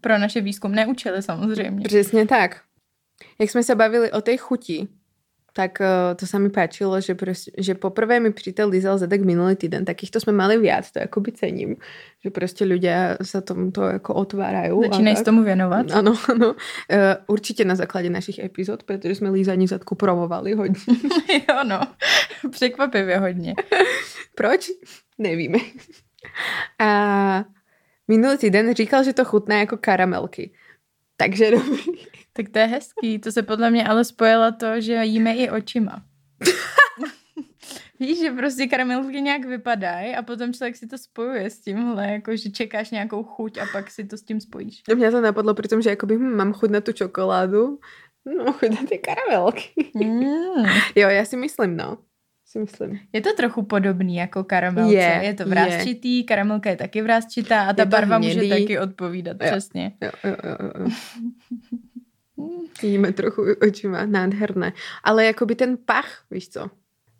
pro 0.01 0.19
naše 0.19 0.41
výzkumné 0.41 0.87
účely 0.87 1.23
samozřejmě. 1.23 1.85
Přesně 1.85 2.27
tak 2.27 2.61
jak 3.39 3.51
jsme 3.51 3.63
se 3.63 3.75
bavili 3.75 4.13
o 4.13 4.21
té 4.21 4.37
chuti, 4.37 4.89
tak 5.55 5.79
uh, 5.79 6.19
to 6.19 6.27
sa 6.27 6.43
mi 6.43 6.51
páčilo, 6.51 6.99
že, 6.99 7.15
proste, 7.15 7.55
že 7.55 7.79
poprvé 7.79 8.19
mi 8.19 8.35
prítel 8.35 8.67
lízal 8.67 8.99
zadek 8.99 9.23
minulý 9.23 9.55
týden. 9.55 9.87
Takýchto 9.87 10.19
sme 10.19 10.35
mali 10.35 10.59
viac, 10.59 10.91
to 10.91 10.99
akoby 10.99 11.31
cením. 11.31 11.79
Že 12.27 12.29
proste 12.35 12.63
ľudia 12.67 13.23
sa 13.23 13.39
tomuto 13.39 13.87
ako 13.87 14.19
otvárajú. 14.19 14.83
Začínají 14.83 15.15
s 15.15 15.23
tomu 15.23 15.47
věnovat. 15.47 15.95
Áno, 15.95 16.19
áno. 16.27 16.59
Uh, 16.91 17.15
určite 17.31 17.63
na 17.63 17.79
základe 17.79 18.11
našich 18.11 18.43
epizód, 18.43 18.83
pretože 18.83 19.23
sme 19.23 19.31
lízanie 19.31 19.71
zadku 19.71 19.95
promovali 19.95 20.59
hodně. 20.59 20.83
jo, 21.47 21.63
no. 21.63 21.81
Překvapivě 22.51 23.19
hodně. 23.19 23.55
Proč? 24.35 24.75
Nevíme. 25.19 25.59
A 26.83 26.91
minulý 28.09 28.39
týden 28.39 28.75
říkal, 28.75 29.05
že 29.05 29.13
to 29.13 29.25
chutná 29.25 29.59
jako 29.59 29.77
karamelky. 29.77 30.51
Takže 31.17 31.51
dobrý. 31.51 32.11
Tak 32.37 32.49
to 32.49 32.59
je 32.59 32.67
hezký. 32.67 33.19
To 33.19 33.33
se 33.33 33.43
podle 33.43 33.71
mě 33.71 33.89
ale 33.89 34.05
spojilo 34.05 34.53
to, 34.53 34.81
že 34.81 35.05
jíme 35.05 35.35
i 35.35 35.51
očima. 35.51 36.03
Víš, 38.01 38.19
že 38.19 38.31
prostě 38.31 38.67
karamelky 38.67 39.21
nějak 39.21 39.45
vypadají 39.45 40.17
a 40.17 40.23
potom 40.23 40.53
člověk 40.53 40.77
si 40.77 40.87
to 40.87 40.99
spojuje 40.99 41.51
s 41.51 41.61
tímhle, 41.61 42.13
jako 42.13 42.37
že 42.37 42.51
čekáš 42.51 42.91
nějakou 42.91 43.23
chuť 43.23 43.59
a 43.59 43.65
pak 43.73 43.91
si 43.91 44.05
to 44.05 44.17
s 44.17 44.23
tím 44.23 44.41
spojíš. 44.41 44.83
Mě 44.95 45.11
to 45.11 45.21
napadlo 45.21 45.55
při 45.55 45.69
tom, 45.69 45.83
že 45.83 45.91
jakoby, 45.91 46.17
hm, 46.17 46.37
mám 46.37 46.53
chuť 46.53 46.71
na 46.71 46.81
tu 46.81 46.93
čokoládu, 46.93 47.79
no 48.45 48.53
chuť 48.53 48.71
na 48.71 48.89
ty 48.89 48.99
karamelky. 48.99 49.91
Mm. 49.95 50.65
jo, 50.97 51.09
já 51.09 51.25
si 51.25 51.37
myslím, 51.37 51.77
no. 51.77 51.99
Si 52.47 52.59
myslím. 52.59 53.01
Je 53.13 53.21
to 53.21 53.33
trochu 53.33 53.63
podobný 53.63 54.17
jako 54.17 54.45
karamelce. 54.45 54.95
Je, 54.95 55.21
je 55.23 55.35
to 55.35 55.45
vrázčitý, 55.45 56.19
je. 56.19 56.25
karamelka 56.25 56.71
je 56.71 56.77
taky 56.77 57.03
vrázčitá 57.03 57.63
a 57.63 57.73
ta 57.73 57.85
barva 57.85 58.17
hnědý. 58.17 58.37
může 58.37 58.49
taky 58.49 58.79
odpovídat, 58.79 59.37
jo. 59.43 59.51
přesně. 59.51 59.93
Jo, 60.03 60.11
jo, 60.25 60.37
jo, 60.45 60.57
jo. 60.81 60.89
Vidíme 62.83 63.13
trochu 63.13 63.43
očima, 63.69 64.07
nádherné. 64.07 64.73
Ale 65.05 65.25
jakoby 65.25 65.55
ten 65.55 65.77
pach, 65.77 66.25
víš 66.31 66.49
co, 66.49 66.71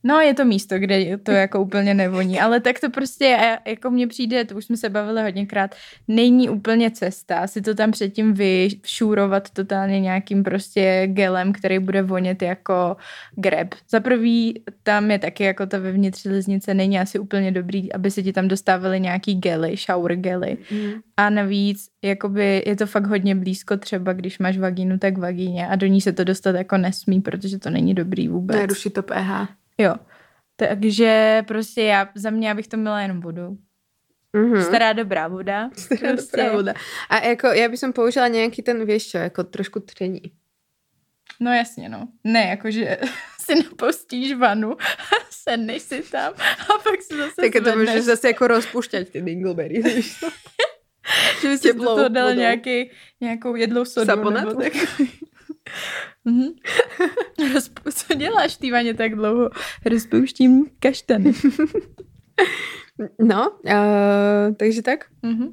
No, 0.07 0.21
je 0.21 0.35
to 0.35 0.45
místo, 0.45 0.79
kde 0.79 1.19
to 1.19 1.31
jako 1.31 1.61
úplně 1.61 1.95
nevoní, 1.95 2.41
ale 2.41 2.61
tak 2.61 2.81
to 2.81 2.91
prostě, 2.91 3.59
jako 3.67 3.91
mně 3.91 4.07
přijde, 4.07 4.45
to 4.45 4.55
už 4.55 4.65
jsme 4.65 4.77
se 4.77 4.89
bavili 4.89 5.23
hodněkrát, 5.23 5.75
není 6.09 6.49
úplně 6.49 6.91
cesta 6.91 7.47
si 7.47 7.63
to 7.63 7.75
tam 7.75 7.91
předtím 7.91 8.35
vyšůrovat 8.35 9.51
totálně 9.51 10.01
nějakým 10.01 10.43
prostě 10.43 11.03
gelem, 11.07 11.53
který 11.53 11.79
bude 11.79 12.03
vonět 12.03 12.43
jako 12.43 12.97
greb. 13.37 13.75
Za 13.91 14.01
prvý, 14.01 14.63
tam 14.83 15.11
je 15.11 15.19
taky 15.19 15.45
jako 15.45 15.67
ta 15.67 15.79
vevnitř 15.79 16.25
liznice 16.25 16.75
není 16.75 16.99
asi 16.99 17.19
úplně 17.19 17.51
dobrý, 17.51 17.93
aby 17.93 18.11
se 18.11 18.23
ti 18.23 18.33
tam 18.33 18.49
dostávaly 18.49 19.01
nějaký 19.01 19.35
gely, 19.35 19.77
shower 19.77 20.17
gely. 20.17 20.57
Mm. 20.71 20.93
A 21.17 21.31
navíc, 21.31 21.87
jakoby 22.03 22.63
je 22.67 22.77
to 22.77 22.87
fakt 22.87 23.07
hodně 23.07 23.35
blízko 23.35 23.77
třeba, 23.77 24.13
když 24.13 24.39
máš 24.39 24.59
vagínu, 24.59 24.99
tak 24.99 25.19
vagíně 25.19 25.69
a 25.69 25.77
do 25.77 25.87
ní 25.87 26.01
se 26.01 26.13
to 26.13 26.25
dostat 26.25 26.57
jako 26.57 26.77
nesmí, 26.77 27.21
protože 27.21 27.59
to 27.59 27.71
není 27.71 27.95
dobrý 27.95 28.29
vůbec. 28.29 28.57
Neruší 28.57 28.91
to 28.91 29.03
pH. 29.03 29.64
Jo. 29.79 29.95
Takže 30.57 31.43
prostě 31.49 31.83
já, 31.83 32.09
za 32.15 32.31
mě, 32.31 32.51
abych 32.51 32.69
to 32.69 32.77
měla 32.77 33.01
jenom 33.01 33.21
vodu. 33.21 33.59
Mm-hmm. 34.35 34.67
Stará 34.67 34.93
dobrá 34.93 35.29
voda. 35.29 35.71
Stará 35.77 36.13
prostě. 36.13 36.37
dobrá 36.37 36.53
voda. 36.53 36.75
A 37.09 37.19
jako 37.19 37.47
já 37.47 37.69
bych 37.69 37.81
použila 37.95 38.29
nějaký 38.29 38.63
ten, 38.63 38.87
víš 38.87 39.09
čo, 39.09 39.19
jako 39.19 39.45
trošku 39.45 39.81
tření. 39.81 40.23
No 41.41 41.53
jasně, 41.53 41.89
no. 41.89 42.09
Ne, 42.25 42.47
jakože 42.47 42.99
si 43.41 43.55
napostíš 43.55 44.33
vanu 44.33 44.73
a 44.83 45.15
sedneš 45.31 45.83
si 45.83 46.03
tam 46.03 46.33
a 46.61 46.79
pak 46.83 47.03
si 47.03 47.17
zase 47.17 47.35
Tak 47.37 47.65
to 47.65 47.79
můžeš 47.79 48.03
zase 48.05 48.29
jako 48.29 48.47
rozpušťat 48.47 49.09
ty 49.09 49.23
dingleberry, 49.23 49.83
víš 49.83 50.19
to? 50.21 50.27
že 51.41 51.49
bys 51.49 51.61
do 51.61 51.75
toho 51.75 52.09
dal 52.09 52.35
nějaký, 52.35 52.91
nějakou 53.21 53.55
jedlou 53.55 53.85
sodu. 53.85 54.07
Saponat? 54.07 54.45
Nebo 54.45 54.63
tak. 54.63 54.73
Mm-hmm. 56.27 56.55
Co 57.93 58.15
děláš 58.15 58.57
ty 58.57 58.71
vaně 58.71 58.95
tak 58.95 59.15
dlouho? 59.15 59.51
Rozpouštím 59.87 60.67
kaštany. 60.79 61.33
no, 63.23 63.51
uh, 63.51 64.55
takže 64.57 64.83
tak. 64.83 65.07
Mm-hmm. 65.23 65.53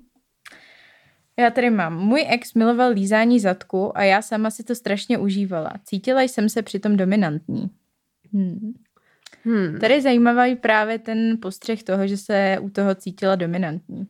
Já 1.40 1.50
tady 1.50 1.70
mám. 1.70 1.98
Můj 1.98 2.26
ex 2.30 2.54
miloval 2.54 2.92
lízání 2.92 3.40
zadku 3.40 3.98
a 3.98 4.04
já 4.04 4.22
sama 4.22 4.50
si 4.50 4.64
to 4.64 4.76
strašně 4.76 5.18
užívala. 5.18 5.74
Cítila 5.86 6.22
jsem 6.22 6.50
se 6.50 6.62
přitom 6.62 6.98
dominantní. 6.98 7.70
Hmm. 8.34 8.74
Hmm. 9.44 9.80
Tady 9.80 9.94
je 9.94 10.02
zajímavý 10.02 10.56
právě 10.56 11.00
ten 11.00 11.38
postřeh 11.42 11.84
toho, 11.84 12.08
že 12.08 12.18
se 12.18 12.58
u 12.62 12.70
toho 12.70 12.96
cítila 12.96 13.36
dominantní. 13.36 14.08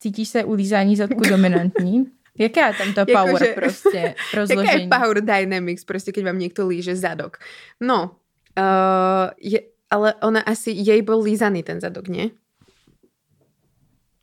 Cítíš 0.00 0.28
se 0.28 0.44
u 0.44 0.52
lízání 0.52 0.96
zadku 0.96 1.20
dominantní? 1.28 2.04
Jaká 2.38 2.66
je 2.66 2.74
tam 2.74 2.94
ta 2.94 3.00
jako, 3.00 3.12
power 3.12 3.46
že, 3.46 3.52
prostě 3.52 4.14
rozložení? 4.34 4.82
Jaká 4.88 4.98
je 4.98 5.02
power 5.02 5.20
dynamics 5.24 5.84
prostě, 5.84 6.12
keď 6.12 6.24
vám 6.24 6.38
někdo 6.38 6.66
líže 6.66 6.96
zadok? 6.96 7.36
No, 7.80 8.10
uh, 8.58 9.30
je, 9.40 9.60
ale 9.90 10.14
ona 10.14 10.40
asi, 10.40 10.70
jej 10.70 11.02
byl 11.02 11.20
lízaný 11.20 11.62
ten 11.62 11.80
zadok, 11.80 12.08
ne? 12.08 12.30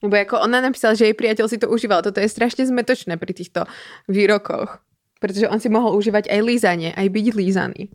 Nebo 0.03 0.15
jako 0.15 0.41
ona 0.41 0.61
napísala, 0.61 0.93
že 0.93 1.05
jej 1.09 1.17
priateľ 1.17 1.49
si 1.49 1.57
to 1.57 1.69
užíval. 1.69 2.05
Toto 2.05 2.19
je 2.19 2.29
strašně 2.29 2.69
zmetočné 2.69 3.17
pri 3.17 3.33
týchto 3.33 3.65
výrokoch. 4.07 4.79
Protože 5.19 5.49
on 5.49 5.59
si 5.59 5.69
mohl 5.69 5.97
užívat 5.97 6.29
aj 6.29 6.41
lízanie, 6.41 6.93
aj 6.93 7.09
byť 7.09 7.25
lízaný. 7.33 7.89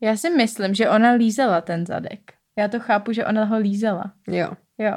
Já 0.00 0.16
si 0.16 0.30
myslím, 0.30 0.74
že 0.74 0.88
ona 0.88 1.12
lízala 1.12 1.60
ten 1.60 1.86
zadek. 1.86 2.32
Já 2.58 2.68
to 2.68 2.80
chápu, 2.80 3.12
že 3.12 3.26
ona 3.26 3.44
ho 3.44 3.58
lízala. 3.58 4.12
Jo. 4.28 4.48
Jo. 4.78 4.96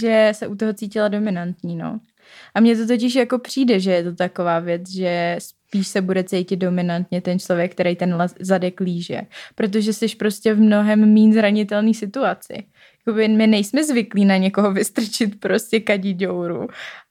Že 0.00 0.32
se 0.32 0.46
u 0.46 0.54
toho 0.54 0.72
cítila 0.72 1.08
dominantní, 1.08 1.76
no. 1.76 2.00
A 2.54 2.60
mně 2.60 2.76
to 2.76 2.86
totiž 2.86 3.14
jako 3.14 3.38
přijde, 3.38 3.80
že 3.80 3.92
je 3.92 4.04
to 4.04 4.14
taková 4.14 4.58
věc, 4.58 4.90
že 4.90 5.36
spíš 5.38 5.88
se 5.88 6.00
bude 6.00 6.24
cítit 6.24 6.56
dominantně 6.56 7.20
ten 7.20 7.38
člověk, 7.38 7.72
který 7.72 7.96
ten 7.96 8.18
zadek 8.40 8.80
líže. 8.80 9.20
Protože 9.54 9.92
jsi 9.92 10.08
prostě 10.08 10.54
v 10.54 10.60
mnohem 10.60 11.14
méně 11.14 11.32
zranitelné 11.32 11.94
situaci. 11.94 12.64
Jakoby 13.06 13.28
my 13.28 13.46
nejsme 13.46 13.84
zvyklí 13.84 14.24
na 14.24 14.36
někoho 14.36 14.72
vystrčit 14.72 15.40
prostě 15.40 15.80
kadiďouru 15.80 16.66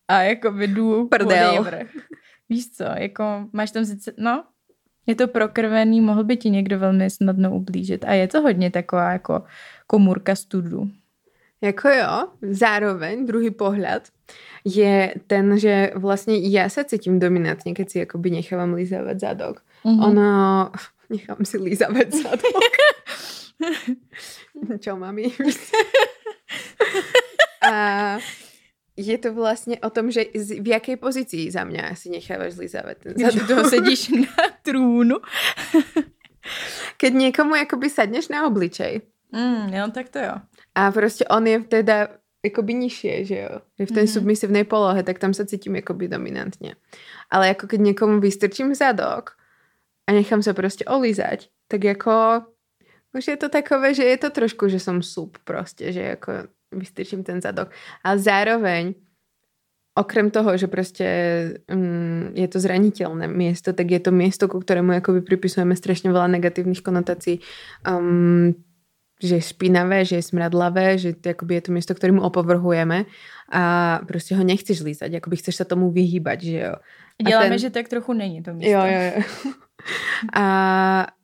a 0.07 0.21
jako 0.21 0.53
jdu 0.59 1.07
Prdel. 1.07 1.65
Víš 2.49 2.69
co, 2.69 2.83
jako 2.83 3.23
máš 3.53 3.71
tam 3.71 3.85
sice, 3.85 4.13
no, 4.17 4.43
je 5.07 5.15
to 5.15 5.27
prokrvený, 5.27 6.01
mohl 6.01 6.23
by 6.23 6.37
ti 6.37 6.49
někdo 6.49 6.79
velmi 6.79 7.09
snadno 7.09 7.55
ublížit 7.55 8.05
a 8.05 8.13
je 8.13 8.27
to 8.27 8.41
hodně 8.41 8.71
taková 8.71 9.11
jako 9.11 9.43
komůrka 9.87 10.35
studu. 10.35 10.89
Jako 11.61 11.89
jo, 11.89 12.27
zároveň 12.41 13.25
druhý 13.25 13.51
pohled 13.51 14.09
je 14.65 15.13
ten, 15.27 15.59
že 15.59 15.91
vlastně 15.95 16.49
já 16.49 16.69
se 16.69 16.83
cítím 16.83 17.19
dominantně, 17.19 17.73
keď 17.73 17.89
si 17.89 17.99
jakoby 17.99 18.31
nechávám 18.31 18.73
lízavať 18.73 19.19
zadok. 19.19 19.61
Mm-hmm. 19.85 20.07
Ono, 20.07 20.71
nechám 21.09 21.37
si 21.43 21.57
lízavať 21.57 22.13
zadok. 22.13 22.63
Čo, 24.79 24.95
mami? 24.95 25.31
A 27.71 28.17
je 28.97 29.17
to 29.17 29.33
vlastně 29.33 29.79
o 29.79 29.89
tom, 29.89 30.11
že 30.11 30.25
v 30.59 30.67
jaké 30.67 30.97
pozici 30.97 31.51
za 31.51 31.63
mě 31.63 31.91
si 31.93 32.09
necháváš 32.09 32.57
lízavať 32.57 32.97
ten 32.97 33.13
zadok. 33.17 33.47
toho 33.47 33.69
sedíš 33.69 34.09
na 34.09 34.43
trůnu. 34.63 35.15
Keď 36.97 37.13
někomu 37.13 37.55
jakoby 37.55 37.89
sadneš 37.89 38.27
na 38.27 38.47
obličej. 38.47 39.01
Mm, 39.31 39.73
jo, 39.73 39.91
tak 39.93 40.09
to 40.09 40.19
jo. 40.19 40.33
A 40.79 40.91
prostě 40.91 41.27
on 41.27 41.47
je 41.47 41.59
teda 41.59 42.07
jakoby 42.45 42.73
nižšie, 42.73 43.25
že 43.25 43.37
jo. 43.37 43.59
Že 43.79 43.85
v 43.85 43.91
té 43.91 44.01
mm-hmm. 44.01 44.13
submisivnej 44.13 44.63
polohe, 44.63 45.03
tak 45.03 45.19
tam 45.19 45.33
se 45.33 45.45
cítím 45.45 45.75
jakoby 45.75 46.07
dominantně. 46.07 46.75
Ale 47.29 47.47
jako 47.47 47.67
keď 47.67 47.79
někomu 47.79 48.19
vystrčím 48.19 48.75
zadok 48.75 49.35
a 50.07 50.11
nechám 50.11 50.43
se 50.43 50.53
prostě 50.53 50.85
olízať, 50.85 51.49
tak 51.67 51.83
jako 51.83 52.11
už 53.17 53.27
je 53.27 53.37
to 53.37 53.49
takové, 53.49 53.93
že 53.93 54.03
je 54.03 54.17
to 54.17 54.29
trošku, 54.29 54.67
že 54.67 54.79
som 54.79 55.01
sub 55.01 55.37
prostě, 55.43 55.91
že 55.91 56.01
jako 56.01 56.31
vystrčím 56.71 57.23
ten 57.23 57.41
zadok. 57.41 57.71
A 58.03 58.17
zároveň 58.17 58.93
okrem 59.99 60.31
toho, 60.31 60.57
že 60.57 60.67
prostě 60.67 61.07
um, 61.73 62.31
je 62.33 62.47
to 62.47 62.59
zraniteľné 62.59 63.27
miesto, 63.27 63.73
tak 63.73 63.91
je 63.91 63.99
to 63.99 64.11
miesto, 64.11 64.47
ku 64.47 64.59
ktorému 64.59 64.91
jakoby 64.91 65.21
pripisujeme 65.21 65.75
strašne 65.75 66.07
veľa 66.13 66.39
negatívnych 66.39 66.79
konotací. 66.79 67.43
Um, 67.83 68.55
že 69.23 69.35
je 69.35 69.41
špinavé, 69.41 70.05
že 70.05 70.15
je 70.15 70.23
smradlavé, 70.23 70.97
že 70.97 71.13
to, 71.13 71.29
jakoby 71.29 71.55
je 71.55 71.61
to 71.61 71.71
město, 71.71 71.95
kterému 71.95 72.21
opovrhujeme 72.21 73.05
a 73.51 73.99
prostě 74.07 74.35
ho 74.35 74.43
nechceš 74.43 74.81
lízať, 74.81 75.11
jakoby 75.11 75.35
chceš 75.35 75.55
se 75.55 75.65
tomu 75.65 75.91
vyhýbať, 75.91 76.43
že 76.43 76.59
jo. 76.59 76.75
Děláme, 77.27 77.49
ten... 77.49 77.59
že 77.59 77.69
tak 77.69 77.87
trochu 77.87 78.13
není 78.13 78.43
to 78.43 78.53
místo. 78.53 78.71
Jo, 78.71 78.81
jo, 78.85 79.01
jo. 79.15 79.23
A 80.35 80.45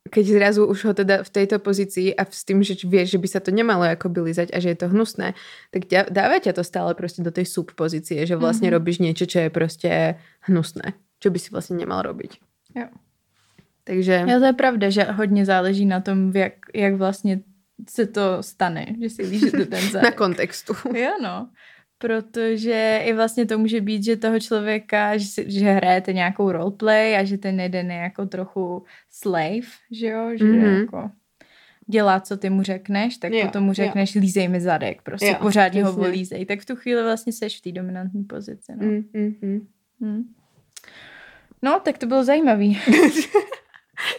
keď 0.09 0.25
zrazu 0.25 0.65
už 0.65 0.85
ho 0.85 0.93
teda 0.93 1.23
v 1.23 1.29
této 1.29 1.59
pozici 1.59 2.15
a 2.15 2.23
s 2.23 2.47
tým, 2.47 2.63
že 2.63 2.77
vieš, 2.87 3.17
že 3.17 3.19
by 3.19 3.27
sa 3.27 3.39
to 3.43 3.51
nemalo 3.51 3.83
jakoby 3.83 4.21
lízať 4.31 4.55
a 4.55 4.63
že 4.63 4.69
je 4.71 4.79
to 4.79 4.87
hnusné, 4.87 5.33
tak 5.75 5.91
dáva 5.91 6.39
ťa 6.39 6.53
to 6.53 6.63
stále 6.63 6.95
prostě 6.95 7.21
do 7.21 7.31
tej 7.31 7.45
subpozície, 7.45 8.25
že 8.25 8.35
vlastně 8.35 8.69
mm-hmm. 8.69 8.79
robíš 8.79 8.99
niečo, 8.99 9.25
čo 9.25 9.39
je 9.39 9.49
prostě 9.49 10.15
hnusné, 10.47 10.93
čo 11.19 11.29
by 11.29 11.39
si 11.39 11.49
vlastně 11.51 11.77
nemal 11.77 12.01
robiť. 12.01 12.39
Jo. 12.75 12.87
Takže... 13.83 14.25
Jo, 14.27 14.39
to 14.39 14.45
je 14.45 14.53
pravda, 14.53 14.89
že 14.89 15.03
hodně 15.03 15.45
záleží 15.45 15.85
na 15.85 15.99
tom, 15.99 16.31
jak, 16.35 16.53
jak 16.73 16.95
vlastně 16.95 17.39
se 17.89 18.07
to 18.07 18.43
stane, 18.43 18.85
že 19.01 19.09
si 19.09 19.23
lížete 19.23 19.65
ten 19.65 19.81
zadek. 19.91 20.03
Na 20.03 20.11
kontextu. 20.11 20.73
Jo, 20.95 21.11
no. 21.23 21.49
protože 21.97 23.01
i 23.05 23.13
vlastně 23.13 23.45
to 23.45 23.57
může 23.57 23.81
být, 23.81 24.03
že 24.03 24.15
toho 24.15 24.39
člověka, 24.39 25.17
že, 25.17 25.25
si, 25.25 25.51
že 25.51 25.71
hrajete 25.71 26.13
nějakou 26.13 26.51
roleplay 26.51 27.17
a 27.17 27.23
že 27.23 27.37
ten 27.37 27.59
jeden 27.59 27.91
je 27.91 27.97
jako 27.97 28.25
trochu 28.25 28.83
slave, 29.09 29.67
že 29.91 30.07
jo, 30.07 30.31
že 30.37 30.45
mm-hmm. 30.45 30.79
jako 30.79 31.11
dělá, 31.87 32.19
co 32.19 32.37
ty 32.37 32.49
mu 32.49 32.63
řekneš, 32.63 33.17
tak 33.17 33.33
jo, 33.33 33.45
potom 33.45 33.63
mu 33.63 33.73
řekneš, 33.73 34.15
jo. 34.15 34.21
lízej 34.21 34.47
mi 34.47 34.61
zadek, 34.61 35.01
prostě 35.01 35.27
jo, 35.27 35.35
pořádně 35.41 35.83
ho 35.83 35.93
volízej. 35.93 36.45
Tak 36.45 36.59
v 36.59 36.65
tu 36.65 36.75
chvíli 36.75 37.03
vlastně 37.03 37.33
seš 37.33 37.59
v 37.59 37.61
té 37.61 37.71
dominantní 37.71 38.23
pozici. 38.23 38.71
No. 38.75 38.87
Mm, 38.87 39.03
mm, 39.13 39.35
mm. 39.41 39.67
Hmm. 40.01 40.23
no, 41.61 41.79
tak 41.83 41.97
to 41.97 42.05
bylo 42.05 42.23
zajímavý. 42.23 42.79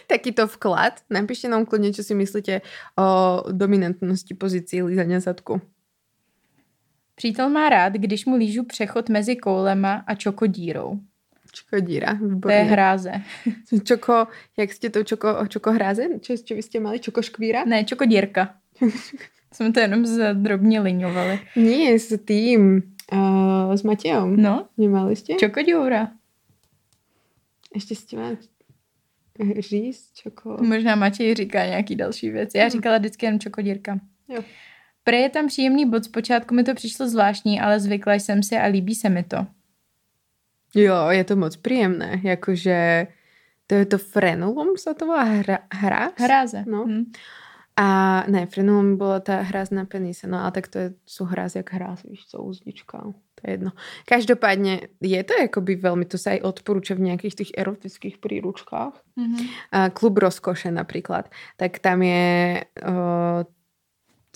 Takýto 0.07 0.47
vklad. 0.47 0.93
Napíšte 1.09 1.47
nám 1.47 1.65
klidně, 1.65 1.93
co 1.93 2.03
si 2.03 2.15
myslíte 2.15 2.61
o 2.99 3.43
dominantnosti 3.51 4.33
pozicí 4.33 4.83
lízania 4.83 5.19
zadku. 5.19 5.61
Přítel 7.15 7.49
má 7.49 7.69
rád, 7.69 7.93
když 7.93 8.25
mu 8.25 8.35
lížu 8.35 8.63
přechod 8.63 9.09
mezi 9.09 9.35
koulema 9.35 10.03
a 10.07 10.15
čokodírou. 10.15 10.99
Čokodíra, 11.51 12.13
výborně. 12.13 12.39
To 12.41 12.49
je 12.49 12.63
hráze. 12.63 13.11
Čoko, 13.83 14.27
jak 14.57 14.73
jste 14.73 14.89
to 14.89 15.03
čoko, 15.03 15.47
čoko 15.47 15.71
hráze? 15.71 16.03
Čo, 16.21 16.37
čo 16.37 16.55
vy 16.55 16.61
jste 16.61 16.79
mali? 16.79 16.99
Čokoškvíra? 16.99 17.63
Ne, 17.65 17.83
čokodírka. 17.83 18.55
Jsme 19.53 19.71
to 19.71 19.79
jenom 19.79 20.03
drobně 20.33 20.79
liňovali. 20.79 21.39
Nie, 21.55 21.99
s 21.99 22.17
tým, 22.25 22.83
uh, 23.13 23.75
s 23.75 23.83
Matějom. 23.83 24.35
No. 24.37 24.67
Nemali 24.77 25.15
jste? 25.15 25.33
Čokodíra. 25.33 26.11
Ještě 27.75 27.95
jste 27.95 28.17
mali 28.17 28.37
říz, 29.59 30.11
čoko... 30.13 30.57
Možná 30.61 30.95
Matěj 30.95 31.35
říká 31.35 31.65
nějaký 31.65 31.95
další 31.95 32.29
věc. 32.29 32.55
Já 32.55 32.69
říkala 32.69 32.97
vždycky 32.97 33.25
jen 33.25 33.39
čokodírka. 33.39 33.99
Jo. 34.27 34.43
Pre 35.03 35.17
je 35.17 35.29
tam 35.29 35.47
příjemný 35.47 35.89
bod, 35.89 36.03
zpočátku 36.03 36.55
mi 36.55 36.63
to 36.63 36.75
přišlo 36.75 37.09
zvláštní, 37.09 37.61
ale 37.61 37.79
zvykla 37.79 38.13
jsem 38.13 38.43
si 38.43 38.57
a 38.57 38.65
líbí 38.65 38.95
se 38.95 39.09
mi 39.09 39.23
to. 39.23 39.47
Jo, 40.75 41.09
je 41.09 41.23
to 41.23 41.35
moc 41.35 41.55
příjemné, 41.55 42.21
jakože 42.23 43.07
to 43.67 43.75
je 43.75 43.85
to 43.85 43.97
frenulum 43.97 44.79
sa 44.79 44.95
to 44.95 45.05
volá 45.05 45.23
hra, 45.23 45.59
hráz? 45.67 46.15
Hráze. 46.15 46.63
No. 46.67 46.87
Hmm. 46.87 47.11
A 47.75 48.23
ne, 48.27 48.45
frenulum 48.45 48.97
byla 48.97 49.19
ta 49.19 49.41
hráz 49.41 49.69
na 49.69 49.85
penise, 49.85 50.27
no 50.27 50.39
a 50.45 50.51
tak 50.51 50.67
to 50.67 50.79
je, 50.79 50.93
jsou 51.05 51.25
hráz 51.25 51.55
jak 51.55 51.73
hráz, 51.73 52.03
víš 52.03 52.25
co, 52.27 52.41
uzdička, 52.43 53.13
to 53.41 53.49
je 53.49 53.53
jedno. 53.53 53.71
Každopádně 54.05 54.81
je 55.01 55.23
to 55.23 55.33
jakoby 55.41 55.75
velmi, 55.75 56.05
to 56.05 56.17
se 56.17 56.29
aj 56.29 56.39
odporúča 56.41 56.95
v 56.95 56.99
nějakých 56.99 57.35
těch 57.35 57.47
erotických 57.57 58.17
príručkách. 58.17 58.93
Mm-hmm. 59.17 59.91
Klub 59.93 60.17
rozkoše 60.17 60.71
například, 60.71 61.29
tak 61.57 61.79
tam 61.79 62.01
je 62.01 62.63
uh, 62.87 63.43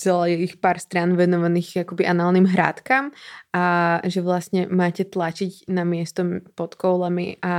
celých 0.01 0.57
pár 0.57 0.81
strán 0.81 1.13
venovaných 1.13 1.85
akoby 1.85 2.09
análnym 2.09 2.49
hrádkam 2.49 3.13
a 3.53 3.63
že 4.01 4.25
vlastne 4.25 4.65
máte 4.65 5.05
tlačiť 5.05 5.69
na 5.69 5.85
miesto 5.85 6.25
pod 6.57 6.73
koulami 6.73 7.37
a 7.45 7.55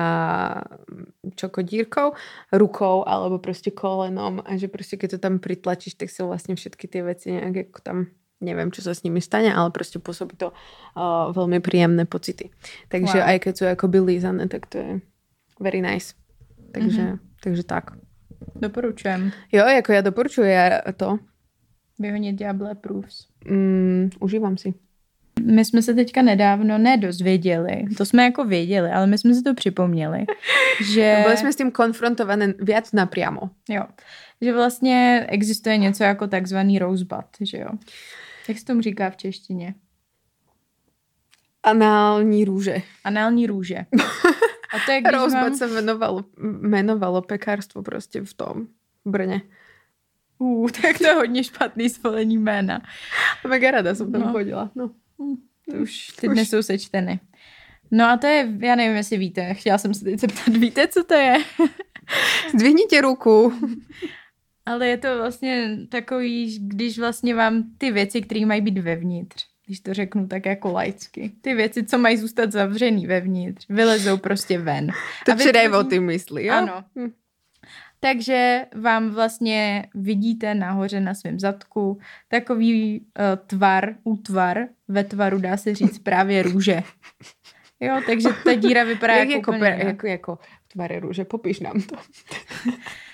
čokodírkou, 1.38 2.12
rukou 2.52 3.05
alebo 3.07 3.38
prostě 3.38 3.70
kolenom 3.70 4.42
a 4.44 4.57
že 4.57 4.68
prostě 4.68 4.96
keď 4.96 5.11
to 5.11 5.18
tam 5.18 5.38
pritlačíš, 5.38 5.94
tak 5.94 6.11
sa 6.11 6.26
vlastne 6.26 6.59
všetky 6.59 6.88
tie 6.88 7.02
veci 7.02 7.31
nejak 7.31 7.57
jako 7.57 7.81
tam 7.83 8.07
neviem, 8.42 8.70
čo 8.74 8.83
sa 8.83 8.94
s 8.94 9.02
nimi 9.02 9.20
stane, 9.20 9.55
ale 9.55 9.70
prostě 9.70 9.98
pôsobí 9.98 10.37
to 10.37 10.52
uh, 10.52 11.33
veľmi 11.33 11.61
príjemné 11.61 12.05
pocity. 12.05 12.50
Takže 12.88 13.18
wow. 13.22 13.28
aj 13.31 13.37
keď 13.38 13.55
sú 13.57 13.64
akoby 13.70 13.98
lízané, 14.00 14.48
tak 14.48 14.66
to 14.66 14.78
je 14.78 15.00
very 15.61 15.81
nice. 15.81 16.14
Takže, 16.72 17.02
mm-hmm. 17.02 17.18
takže 17.40 17.62
tak. 17.62 17.90
Doporučujem. 18.57 19.33
Jo, 19.52 19.66
jako 19.66 19.92
já 19.92 20.00
doporučuji 20.00 20.50
já 20.50 20.81
to. 20.96 21.18
Vyhonit 21.98 22.37
Diable 22.37 22.74
Proofs. 22.74 23.26
Mm, 23.44 24.11
užívám 24.20 24.57
si. 24.57 24.74
My 25.44 25.64
jsme 25.64 25.83
se 25.83 25.94
teďka 25.94 26.22
nedávno 26.22 26.78
nedozvěděli, 26.78 27.85
to 27.96 28.07
jsme 28.07 28.24
jako 28.24 28.44
věděli, 28.44 28.90
ale 28.90 29.07
my 29.07 29.18
jsme 29.18 29.35
si 29.35 29.42
to 29.42 29.55
připomněli, 29.55 30.24
že... 30.94 31.20
Byli 31.24 31.37
jsme 31.37 31.52
s 31.52 31.57
tím 31.57 31.70
konfrontované 31.70 32.55
víc 32.59 32.92
napriamo. 32.92 33.40
Jo, 33.68 33.83
že 34.40 34.52
vlastně 34.52 35.26
existuje 35.28 35.76
něco 35.76 36.05
jako 36.05 36.26
takzvaný 36.26 36.78
rosebud, 36.78 37.24
že 37.40 37.59
jo. 37.59 37.68
Jak 38.48 38.59
se 38.59 38.64
tomu 38.64 38.81
říká 38.81 39.11
v 39.11 39.16
češtině? 39.16 39.74
Anální 41.62 42.44
růže. 42.44 42.83
Anální 43.05 43.46
růže. 43.46 43.76
A 44.72 44.78
to 44.87 44.92
je, 44.92 45.00
když 45.00 45.33
mám... 45.33 45.55
se 45.55 45.66
jmenovalo, 45.66 46.24
jmenovalo 46.38 47.22
pekárstvo 47.22 47.83
prostě 47.83 48.20
v 48.20 48.35
tom 48.35 48.66
Brně. 49.05 49.42
Uh, 50.38 50.70
tak 50.70 50.98
to 50.98 51.07
je 51.07 51.14
hodně 51.14 51.44
špatný 51.44 51.88
svolení 51.88 52.38
jména. 52.38 52.83
Mega 53.48 53.70
rada 53.70 53.94
jsem 53.94 54.12
tam 54.12 54.20
no. 54.20 54.33
chodila. 54.33 54.70
No. 54.74 54.90
To 55.70 55.76
už 55.76 56.07
ty 56.07 56.28
dnes 56.28 56.50
jsou 56.50 56.62
sečteny. 56.62 57.20
No 57.90 58.05
a 58.05 58.16
to 58.16 58.26
je, 58.26 58.52
já 58.59 58.74
nevím, 58.74 58.96
jestli 58.96 59.16
víte, 59.16 59.55
chtěla 59.55 59.78
jsem 59.78 59.94
se 59.94 60.05
teď 60.05 60.20
zeptat, 60.20 60.57
víte, 60.57 60.88
co 60.88 61.05
to 61.05 61.14
je? 61.14 61.37
Zdvihněte 62.55 63.00
ruku. 63.00 63.52
Ale 64.66 64.88
je 64.88 64.96
to 64.98 65.18
vlastně 65.18 65.79
takový, 65.88 66.59
když 66.61 66.98
vlastně 66.98 67.35
vám 67.35 67.64
ty 67.79 67.90
věci, 67.90 68.22
které 68.22 68.46
mají 68.46 68.61
být 68.61 68.79
vevnitř, 68.79 69.46
když 69.66 69.81
to 69.81 69.94
řeknu 69.94 70.29
tak 70.29 70.46
jako 70.46 70.72
laicky. 70.72 71.33
Ty 71.40 71.55
věci, 71.55 71.85
co 71.85 71.98
mají 71.98 72.16
zůstat 72.16 72.53
zavřený 72.53 73.07
vevnitř, 73.07 73.66
vylezou 73.68 74.16
prostě 74.16 74.59
ven. 74.59 74.90
To 75.27 75.79
o 75.79 75.85
ty 75.85 76.01
myslí, 76.01 76.46
jo? 76.46 76.55
Ano. 76.55 76.85
Hm. 76.98 77.12
Takže 78.01 78.66
vám 78.75 79.11
vlastně 79.11 79.87
vidíte 79.94 80.55
nahoře 80.55 81.01
na 81.01 81.14
svém 81.14 81.40
zadku 81.40 81.98
takový 82.29 83.01
uh, 83.01 83.46
tvar, 83.46 83.94
útvar, 84.05 84.59
ve 84.88 85.05
tvaru 85.05 85.38
dá 85.38 85.57
se 85.57 85.75
říct 85.75 85.98
právě 85.98 86.42
růže. 86.42 86.83
Jo, 87.81 88.01
takže 88.07 88.29
ta 88.44 88.55
díra 88.55 88.85
vypadá 88.85 89.14
Jak 89.16 89.29
jako, 89.29 89.53
jako, 89.53 89.64
jako, 89.64 89.87
jako, 89.87 90.07
jako 90.07 90.38
tvary 90.68 90.98
růže, 90.98 91.25
popiš 91.25 91.61
nám 91.61 91.83
to. 91.83 91.96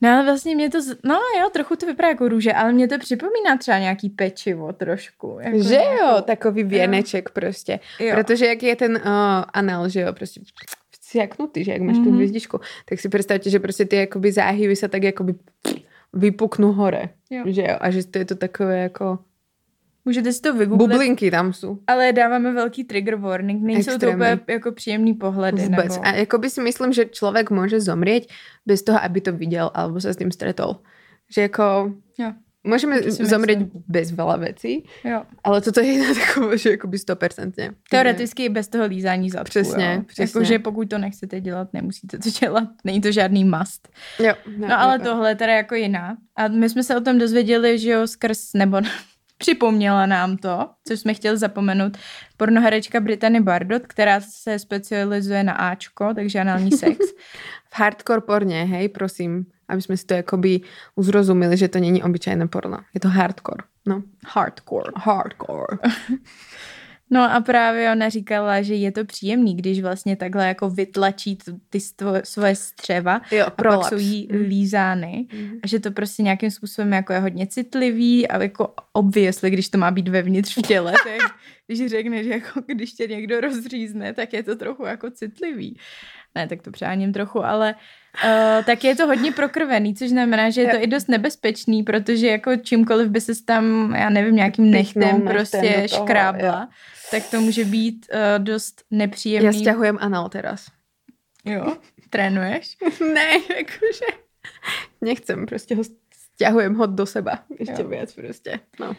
No 0.00 0.10
ale 0.10 0.24
vlastně 0.24 0.54
mě 0.54 0.70
to, 0.70 0.82
z... 0.82 0.96
no 1.04 1.14
jo, 1.40 1.50
trochu 1.52 1.76
to 1.76 1.86
vypadá 1.86 2.08
jako 2.08 2.28
růže, 2.28 2.52
ale 2.52 2.72
mě 2.72 2.88
to 2.88 2.98
připomíná 2.98 3.56
třeba 3.58 3.78
nějaký 3.78 4.08
pečivo 4.08 4.72
trošku. 4.72 5.38
Jako 5.40 5.62
že 5.62 5.68
nějakou... 5.68 5.96
jo, 5.96 6.22
takový 6.22 6.62
věneček 6.62 7.24
jo. 7.28 7.32
prostě. 7.34 7.80
Jo. 8.00 8.14
Protože 8.14 8.46
jak 8.46 8.62
je 8.62 8.76
ten 8.76 8.96
uh, 8.96 9.02
anal, 9.52 9.88
že 9.88 10.00
jo, 10.00 10.12
prostě 10.12 10.40
siaknutý, 11.00 11.64
že 11.64 11.72
jak 11.72 11.80
máš 11.80 11.96
mm-hmm. 11.96 12.04
tu 12.04 12.08
mhm. 12.08 12.16
hvězdičku, 12.16 12.60
tak 12.84 13.00
si 13.00 13.08
představte, 13.08 13.50
že 13.50 13.60
prostě 13.60 13.84
ty 13.84 13.96
jakoby 13.96 14.32
záhyby 14.32 14.76
se 14.76 14.88
tak 14.88 15.02
jakoby 15.02 15.34
vypuknou 16.12 16.72
hore. 16.72 17.08
Jo. 17.30 17.42
Že 17.46 17.62
jo? 17.62 17.76
A 17.80 17.90
že 17.90 18.06
to 18.06 18.18
je 18.18 18.24
to 18.24 18.34
takové 18.34 18.78
jako 18.78 19.18
Můžete 20.06 20.32
si 20.32 20.40
to 20.40 20.54
vygooglit. 20.54 20.90
Bublinky 20.90 21.30
tam 21.30 21.52
jsou. 21.52 21.78
Ale 21.86 22.12
dáváme 22.12 22.52
velký 22.52 22.84
trigger 22.84 23.16
warning. 23.16 23.62
Nejsou 23.62 23.90
Extrémně. 23.90 24.26
to 24.26 24.32
úplně 24.32 24.54
jako 24.54 24.72
příjemný 24.72 25.14
pohledy. 25.14 25.62
Vůbec. 25.62 25.96
Nebo... 25.96 26.06
A 26.06 26.10
jako 26.12 26.38
by 26.38 26.50
si 26.50 26.60
myslím, 26.60 26.92
že 26.92 27.04
člověk 27.04 27.50
může 27.50 27.80
zomřít 27.80 28.26
bez 28.66 28.82
toho, 28.82 29.04
aby 29.04 29.20
to 29.20 29.32
viděl 29.32 29.70
alebo 29.74 30.00
se 30.00 30.14
s 30.14 30.16
tím 30.16 30.30
stretol. 30.30 30.76
Že 31.34 31.40
jako... 31.42 31.92
Jo. 32.18 32.32
Můžeme 32.66 33.02
zomřít 33.10 33.58
bez 33.88 34.10
veľa 34.12 34.38
věcí, 34.38 34.84
jo. 35.04 35.22
ale 35.44 35.60
toto 35.60 35.80
je 35.80 35.86
jedna 35.86 36.14
taková, 36.14 36.56
že 36.56 36.70
jakoby 36.70 36.96
100%. 36.96 37.74
Teoreticky 37.90 38.44
i 38.44 38.48
bez 38.48 38.68
toho 38.68 38.86
lízání 38.86 39.30
zadku. 39.30 39.44
Přesně, 39.44 39.94
jo. 39.94 40.02
přesně. 40.06 40.38
Jakože 40.38 40.58
pokud 40.58 40.90
to 40.90 40.98
nechcete 40.98 41.40
dělat, 41.40 41.68
nemusíte 41.72 42.18
to 42.18 42.30
dělat. 42.40 42.68
Není 42.84 43.00
to 43.00 43.12
žádný 43.12 43.44
must. 43.44 43.88
Jo, 44.18 44.34
no, 44.58 44.68
no 44.68 44.80
ale 44.80 44.98
jo, 44.98 45.04
tohle 45.04 45.30
je 45.30 45.34
teda 45.34 45.52
jako 45.52 45.74
jiná. 45.74 46.16
A 46.36 46.48
my 46.48 46.68
jsme 46.68 46.82
se 46.82 46.96
o 46.96 47.00
tom 47.00 47.18
dozvěděli, 47.18 47.78
že 47.78 47.90
jo, 47.90 48.06
skrz, 48.06 48.52
nebo 48.54 48.80
připomněla 49.38 50.06
nám 50.06 50.36
to, 50.36 50.68
co 50.84 50.96
jsme 50.96 51.14
chtěli 51.14 51.38
zapomenout, 51.38 51.96
pornoherečka 52.36 53.00
Brittany 53.00 53.40
Bardot, 53.40 53.86
která 53.86 54.20
se 54.20 54.58
specializuje 54.58 55.44
na 55.44 55.52
Ačko, 55.52 56.14
takže 56.14 56.40
anální 56.40 56.72
sex. 56.78 56.98
v 57.68 57.78
hardcore 57.78 58.20
porně, 58.20 58.64
hej, 58.64 58.88
prosím 58.88 59.46
aby 59.68 59.82
jsme 59.82 59.96
si 59.96 60.06
to 60.06 60.14
jakoby 60.14 60.60
uzrozumili, 60.94 61.56
že 61.56 61.68
to 61.68 61.78
není 61.78 62.02
obyčejné 62.02 62.48
porno. 62.48 62.78
Je 62.94 63.00
to 63.00 63.08
hardcore. 63.08 63.64
No. 63.86 64.02
Hardcore. 64.26 64.92
Hardcore. 64.96 65.78
No 67.10 67.32
a 67.32 67.40
právě 67.40 67.92
ona 67.92 68.08
říkala, 68.08 68.62
že 68.62 68.74
je 68.74 68.92
to 68.92 69.04
příjemný, 69.04 69.56
když 69.56 69.82
vlastně 69.82 70.16
takhle 70.16 70.48
jako 70.48 70.70
vytlačí 70.70 71.38
ty 71.70 71.80
stvo, 71.80 72.12
svoje 72.24 72.56
střeva 72.56 73.20
jo, 73.30 73.46
a 73.46 73.50
pak 73.50 73.84
jsou 73.84 73.96
jí 73.96 74.28
mm. 74.32 74.38
lízány 74.38 75.26
mm. 75.32 75.50
a 75.62 75.66
že 75.66 75.80
to 75.80 75.90
prostě 75.90 76.22
nějakým 76.22 76.50
způsobem 76.50 76.92
jako 76.92 77.12
je 77.12 77.18
hodně 77.18 77.46
citlivý 77.46 78.28
a 78.28 78.42
jako 78.42 78.74
obvěsli, 78.92 79.50
když 79.50 79.68
to 79.68 79.78
má 79.78 79.90
být 79.90 80.08
vevnitř 80.08 80.58
v 80.58 80.62
těle, 80.62 80.92
tak 81.04 81.34
když 81.66 81.86
řekne, 81.86 82.24
že 82.24 82.30
jako 82.30 82.60
když 82.66 82.92
tě 82.92 83.06
někdo 83.06 83.40
rozřízne, 83.40 84.12
tak 84.12 84.32
je 84.32 84.42
to 84.42 84.56
trochu 84.56 84.84
jako 84.84 85.10
citlivý. 85.10 85.78
Ne, 86.36 86.48
tak 86.48 86.62
to 86.62 86.70
přáním 86.70 87.12
trochu, 87.12 87.44
ale 87.44 87.74
uh, 88.24 88.64
tak 88.64 88.84
je 88.84 88.96
to 88.96 89.06
hodně 89.06 89.32
prokrvený, 89.32 89.94
což 89.94 90.08
znamená, 90.10 90.50
že 90.50 90.60
je 90.60 90.68
to 90.68 90.82
i 90.82 90.86
dost 90.86 91.08
nebezpečný, 91.08 91.82
protože 91.82 92.26
jako 92.26 92.56
čímkoliv 92.56 93.08
by 93.08 93.20
se 93.20 93.32
tam, 93.44 93.94
já 93.94 94.10
nevím, 94.10 94.36
nějakým 94.36 94.70
nechtem 94.70 95.22
prostě 95.22 95.88
toho, 95.88 96.02
škrábla, 96.04 96.60
jo. 96.60 96.66
tak 97.10 97.30
to 97.30 97.40
může 97.40 97.64
být 97.64 98.06
uh, 98.12 98.44
dost 98.44 98.82
nepříjemný. 98.90 99.46
Já 99.46 99.52
stěhujem 99.52 99.98
anal 100.00 100.28
teraz. 100.28 100.66
Jo? 101.44 101.76
Trénuješ? 102.10 102.76
ne, 103.14 103.32
jakože 103.32 104.06
nechcem, 105.00 105.46
prostě 105.46 105.74
ho 105.74 105.82
stěhujem 106.34 106.74
ho 106.74 106.86
do 106.86 107.06
seba 107.06 107.38
ještě 107.58 107.82
jo. 107.82 107.88
věc 107.88 108.14
prostě, 108.14 108.60
no. 108.80 108.96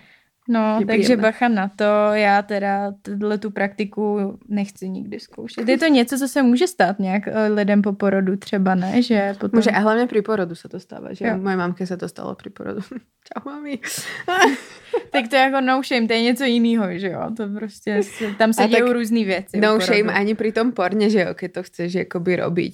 No, 0.48 0.78
Je 0.80 0.86
takže 0.86 1.18
bacha 1.18 1.48
na 1.48 1.68
to, 1.76 1.84
já 2.14 2.42
teda 2.42 2.94
tuhle 3.02 3.38
tu 3.38 3.52
praktiku 3.52 4.38
nechci 4.50 4.90
nikdy 4.90 5.20
zkoušet. 5.20 5.70
Je 5.70 5.78
to 5.78 5.88
něco, 5.98 6.18
co 6.18 6.28
se 6.28 6.44
může 6.44 6.68
stát 6.68 7.00
nějak 7.00 7.28
eh, 7.28 7.48
lidem 7.48 7.82
po 7.82 7.94
porodu 7.94 8.38
třeba, 8.38 8.76
ne? 8.76 9.02
Že 9.02 9.34
potom... 9.40 9.58
Může, 9.58 9.72
a 9.72 9.80
hlavně 9.80 10.08
pri 10.08 10.22
porodu 10.22 10.56
sa 10.56 10.70
to 10.70 10.80
stáva, 10.80 11.14
že 11.14 11.26
Jo. 11.28 11.38
mojej 11.38 11.58
mamke 11.58 11.84
sa 11.88 11.98
to 11.98 12.08
stalo 12.08 12.36
pri 12.36 12.50
porodu. 12.50 12.82
Čau, 13.28 13.42
mami. 13.46 13.80
Tak 15.12 15.28
to 15.28 15.36
je 15.36 15.42
jako 15.42 15.62
no 15.62 15.84
shame, 15.84 16.08
to 16.08 16.14
je 16.14 16.22
něco 16.22 16.44
jiného, 16.44 16.98
že 17.00 17.08
jo? 17.08 17.22
To 17.38 17.48
prostě, 17.48 18.04
se, 18.04 18.34
tam 18.38 18.54
se 18.54 18.68
tak 18.68 18.90
různé 18.90 19.24
věci. 19.24 19.60
No 19.60 19.80
shame 19.80 20.14
ani 20.14 20.36
pri 20.36 20.52
tom 20.52 20.72
porne, 20.72 21.10
že 21.10 21.22
jo, 21.22 21.34
keď 21.34 21.52
to 21.54 21.62
chceš 21.64 21.96
akoby 21.96 22.36
robiť. 22.36 22.74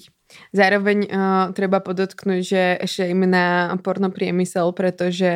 Zároveň 0.54 0.98
uh, 1.06 1.50
treba 1.50 1.82
podotknúť, 1.82 2.40
že 2.42 2.62
shame 2.86 3.26
na 3.26 3.74
porno 3.82 4.10
priemysel, 4.10 4.70
pretože 4.70 5.30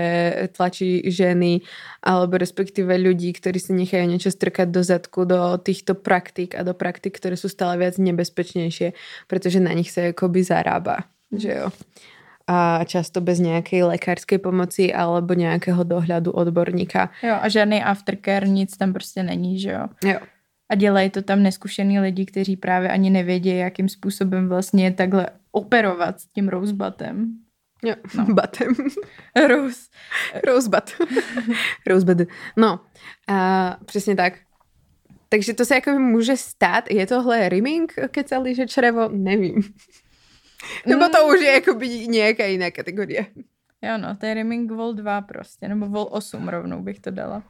tlačí 0.54 1.02
ženy 1.10 1.62
alebo 2.02 2.38
respektíve 2.38 2.94
ľudí, 2.94 3.34
ktorí 3.34 3.58
si 3.58 3.74
nechajú 3.74 4.06
niečo 4.06 4.30
strkať 4.30 4.68
do 4.70 4.82
zadku, 4.86 5.26
do 5.26 5.58
týchto 5.58 5.98
praktík 5.98 6.54
a 6.54 6.62
do 6.62 6.72
praktík, 6.74 7.18
ktoré 7.18 7.34
sú 7.34 7.50
stále 7.50 7.78
viac 7.78 7.98
nebezpečnejšie, 7.98 8.94
pretože 9.26 9.58
na 9.58 9.74
nich 9.74 9.90
sa 9.90 10.14
akoby 10.14 10.40
zarába, 10.46 11.10
že 11.34 11.58
jo. 11.58 11.68
A 12.48 12.80
často 12.88 13.20
bez 13.20 13.44
nejakej 13.44 13.92
lekárskej 13.92 14.40
pomoci 14.40 14.88
alebo 14.88 15.36
nejakého 15.36 15.84
dohľadu 15.84 16.32
odborníka. 16.32 17.12
Jo, 17.20 17.36
a 17.36 17.46
žádný 17.48 17.84
aftercare, 17.84 18.48
nic 18.48 18.76
tam 18.76 18.92
prostě 18.92 19.22
není, 19.22 19.60
že 19.60 19.70
jo? 19.70 19.84
Jo. 20.04 20.18
A 20.70 20.74
dělají 20.74 21.10
to 21.10 21.22
tam 21.22 21.42
neskušený 21.42 22.00
lidi, 22.00 22.26
kteří 22.26 22.56
právě 22.56 22.88
ani 22.88 23.10
nevědí, 23.10 23.56
jakým 23.56 23.88
způsobem 23.88 24.48
vlastně 24.48 24.92
takhle 24.92 25.26
operovat 25.52 26.20
s 26.20 26.26
tím 26.26 26.48
rosebutem. 26.48 27.38
Jo, 27.84 27.94
No. 28.14 28.24
batem. 28.34 28.74
Rose. 29.48 29.88
Rosebud. 30.46 31.08
Rosebud. 31.86 32.28
No, 32.56 32.80
a 33.28 33.76
přesně 33.84 34.16
tak. 34.16 34.32
Takže 35.28 35.54
to 35.54 35.64
se 35.64 35.74
jako 35.74 35.90
může 35.90 36.36
stát. 36.36 36.90
Je 36.90 37.06
tohle 37.06 37.48
rimming, 37.48 37.92
keď 38.10 38.28
sa 38.28 38.38
líže 38.40 38.64
črevo? 38.66 39.08
Nevím. 39.12 39.60
Nebo 40.86 41.08
to 41.08 41.28
už 41.28 41.40
je 41.40 41.52
jakoby 41.52 41.88
nějaká 42.08 42.44
jiná 42.44 42.70
kategorie. 42.70 43.26
Jo 43.82 43.98
no, 43.98 44.16
to 44.16 44.26
je 44.26 44.34
Rimming 44.34 44.70
Vol 44.72 44.92
2 44.94 45.20
prostě, 45.20 45.68
nebo 45.68 45.86
Vol 45.86 46.08
8 46.10 46.48
rovnou 46.48 46.82
bych 46.82 47.00
to 47.00 47.10
dala. 47.10 47.42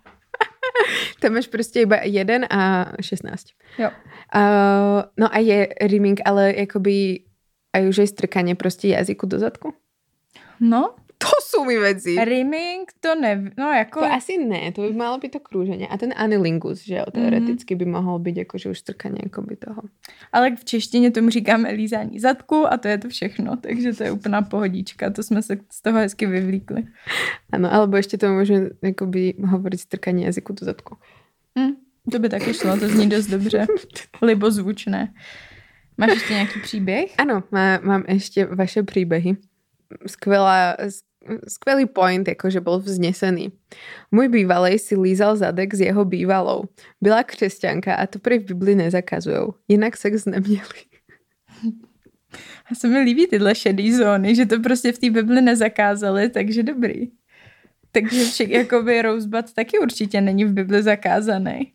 Tam 1.21 1.35
máš 1.35 1.47
prostě 1.47 1.81
iba 1.81 1.97
1 2.03 2.47
a 2.51 2.93
16. 3.03 3.47
Jo. 3.79 3.91
Uh, 4.35 5.03
no 5.17 5.35
a 5.35 5.39
je 5.39 5.69
rimming, 5.81 6.21
ale 6.25 6.55
jakoby 6.57 7.21
a 7.73 7.89
už 7.89 7.97
je 7.97 8.07
strkanie 8.07 8.55
prostě 8.55 8.89
jazyku 8.89 9.27
do 9.27 9.39
zadku? 9.39 9.75
No, 10.61 10.95
Mi 11.67 11.79
věci. 11.79 12.17
Rimming 12.25 12.93
to 13.01 13.15
ne, 13.15 13.53
no 13.59 13.73
jako... 13.73 14.01
To 14.01 14.07
asi 14.07 14.39
ne, 14.39 14.73
to 14.73 14.83
by 14.83 14.93
malo 14.93 15.19
byť 15.19 15.31
to 15.33 15.41
krúženie. 15.41 15.89
A 15.89 15.97
ten 15.97 16.15
anilingus, 16.17 16.85
že 16.85 16.95
jo, 16.95 17.05
teoreticky 17.13 17.75
by 17.75 17.85
mohol 17.85 18.19
byť 18.19 18.37
akože 18.45 18.71
už 18.71 18.79
strkanie 18.79 19.21
akoby 19.27 19.57
toho. 19.57 19.83
Ale 20.33 20.57
v 20.57 20.65
češtině 20.65 21.11
tomu 21.11 21.31
říkáme 21.31 21.71
lízání 21.71 22.21
zadku 22.21 22.73
a 22.73 22.77
to 22.77 22.89
je 22.89 22.99
to 22.99 23.09
všechno, 23.09 23.57
takže 23.57 23.93
to 23.93 24.03
je 24.05 24.11
úplná 24.11 24.43
pohodička, 24.43 25.11
to 25.11 25.23
jsme 25.23 25.43
se 25.43 25.57
z 25.73 25.83
toho 25.83 25.99
hezky 25.99 26.27
vyvlíkli. 26.27 26.87
Ano, 27.53 27.73
alebo 27.73 27.97
ešte 27.97 28.21
to 28.21 28.29
môžeme 28.29 28.77
akoby 28.85 29.41
hovoriť 29.41 29.81
strkanie 29.81 30.29
jazyku 30.29 30.53
do 30.53 30.63
zadku. 30.69 30.97
Hm, 31.59 31.81
to 32.13 32.19
by 32.19 32.29
taky 32.29 32.55
šlo, 32.55 32.77
to 32.77 32.89
zní 32.89 33.09
dost 33.09 33.27
dobře. 33.27 33.67
Libozvučné. 34.23 35.15
Máš 35.99 36.11
ještě 36.11 36.33
nějaký 36.33 36.61
příběh? 36.61 37.15
Áno, 37.19 37.43
má, 37.51 37.79
mám 37.83 38.05
ešte 38.07 38.47
vaše 38.47 38.83
príbehy. 38.83 39.37
Skvelá, 40.07 40.77
skvelý 41.49 41.87
point, 41.87 42.29
akože 42.29 42.61
bol 42.61 42.81
vznesený. 42.81 43.53
Môj 44.11 44.29
bývalej 44.29 44.79
si 44.79 44.97
lízal 44.97 45.37
zadek 45.37 45.75
s 45.75 45.81
jeho 45.81 46.05
bývalou. 46.05 46.64
Byla 47.01 47.23
křesťanka 47.23 47.95
a 47.95 48.07
to 48.07 48.19
pri 48.19 48.38
v 48.38 48.45
Bibli 48.53 48.75
nezakazujú. 48.75 49.55
Jinak 49.69 49.97
sex 49.97 50.25
neměli. 50.25 50.81
A 52.71 52.75
se 52.75 52.88
mi 52.88 52.99
líbí 52.99 53.27
tyhle 53.27 53.55
šedý 53.55 53.93
zóny, 53.93 54.35
že 54.35 54.47
to 54.47 54.61
prostě 54.61 54.93
v 54.93 54.99
té 54.99 55.11
Bibli 55.11 55.41
nezakázali, 55.43 56.29
takže 56.29 56.62
dobrý. 56.62 57.09
Takže 57.93 58.25
však 58.25 58.49
jakoby 58.49 59.03
Rosebud 59.03 59.53
taky 59.53 59.79
určitě 59.79 60.21
není 60.21 60.45
v 60.45 60.53
Bibli 60.53 60.83
zakázaný. 60.83 61.73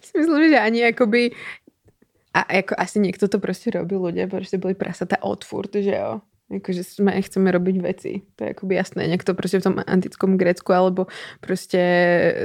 Si 0.00 0.18
myslím, 0.18 0.48
že 0.50 0.58
ani 0.58 0.84
akoby 0.84 1.30
a 2.34 2.54
jako 2.54 2.74
asi 2.78 2.98
niekto 3.00 3.28
to 3.28 3.38
prostě 3.38 3.70
robil 3.70 4.00
ľudia, 4.02 4.26
prostě 4.26 4.58
boli 4.58 4.74
prasatá 4.74 5.16
od 5.22 5.44
furt, 5.44 5.74
že 5.74 5.94
jo. 5.94 6.20
Jakože 6.54 6.84
sme, 6.84 7.22
chceme 7.22 7.50
robiť 7.50 7.76
veci. 7.82 8.22
To 8.36 8.44
je 8.44 8.50
akoby 8.50 8.74
jasné. 8.74 9.06
Niekto 9.06 9.34
prostě 9.34 9.58
v 9.58 9.62
tom 9.62 9.76
antickom 9.86 10.36
Grécku 10.36 10.72
alebo 10.72 11.06
prostě 11.40 11.82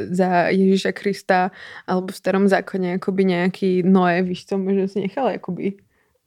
za 0.10 0.50
Ježíša 0.50 0.92
Krista 0.92 1.52
alebo 1.88 2.08
v 2.08 2.16
starom 2.16 2.48
zákone 2.48 2.94
akoby 2.94 3.26
nejaký 3.26 3.84
Noé, 3.84 4.22
víš 4.22 4.46
co, 4.46 4.58
možno 4.58 4.88
si 4.88 5.00
nechal 5.00 5.28
akoby 5.28 5.74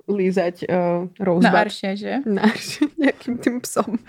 lízať 0.09 0.67
uh, 0.67 1.07
Na 1.19 1.25
Rosebud. 1.25 1.59
Arše, 1.59 1.97
že? 1.97 2.13
Na 2.27 2.43
arše, 2.43 2.85
nejakým 3.03 3.39
tým 3.39 3.61
psom. 3.61 3.99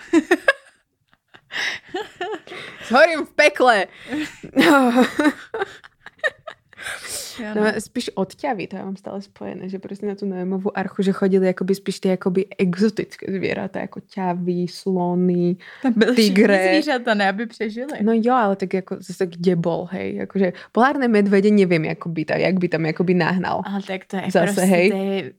Zhorím 2.88 3.26
v 3.26 3.32
pekle. 3.32 3.86
No, 7.54 7.66
spíš 7.78 8.14
odťavy, 8.14 8.70
to 8.70 8.76
ja 8.76 8.84
mám 8.86 8.96
stále 8.96 9.18
spojené, 9.22 9.68
že 9.68 9.78
prostě 9.78 10.06
na 10.06 10.14
tu 10.14 10.26
Noémovú 10.26 10.70
archu, 10.78 11.02
že 11.02 11.12
chodili 11.12 11.48
akoby 11.48 11.74
spíš 11.74 12.00
ty 12.00 12.12
akoby 12.12 12.46
exotické 12.58 13.26
zvířata, 13.32 13.80
jako 13.80 14.00
ťavy, 14.00 14.66
slony. 14.68 15.56
Tam 15.82 15.92
byly 15.96 16.16
Tigre. 16.16 16.58
všichni 16.58 16.82
zvířata, 16.82 17.14
ne, 17.14 17.28
aby 17.28 17.46
přežili. 17.46 17.98
No 18.02 18.12
jo, 18.14 18.34
ale 18.34 18.56
tak 18.56 18.74
jako 18.74 18.96
zase 19.00 19.26
kde 19.26 19.56
bol, 19.56 19.88
hej, 19.90 20.14
jakože 20.14 20.52
polárne 20.72 21.08
medvede 21.08 21.50
neviem, 21.50 21.90
ako 21.90 22.08
by 22.08 22.24
tam, 22.24 22.38
jak 22.38 22.56
by 22.58 22.68
tam 22.68 22.86
akoby 22.86 23.14
nahnal. 23.14 23.62
Ale 23.66 23.82
tak 23.82 24.04
to 24.04 24.16
je 24.16 24.22
Zase, 24.30 24.44
prostě, 24.44 24.62
hej. 24.62 24.90
to 24.90 24.96
je, 24.96 25.32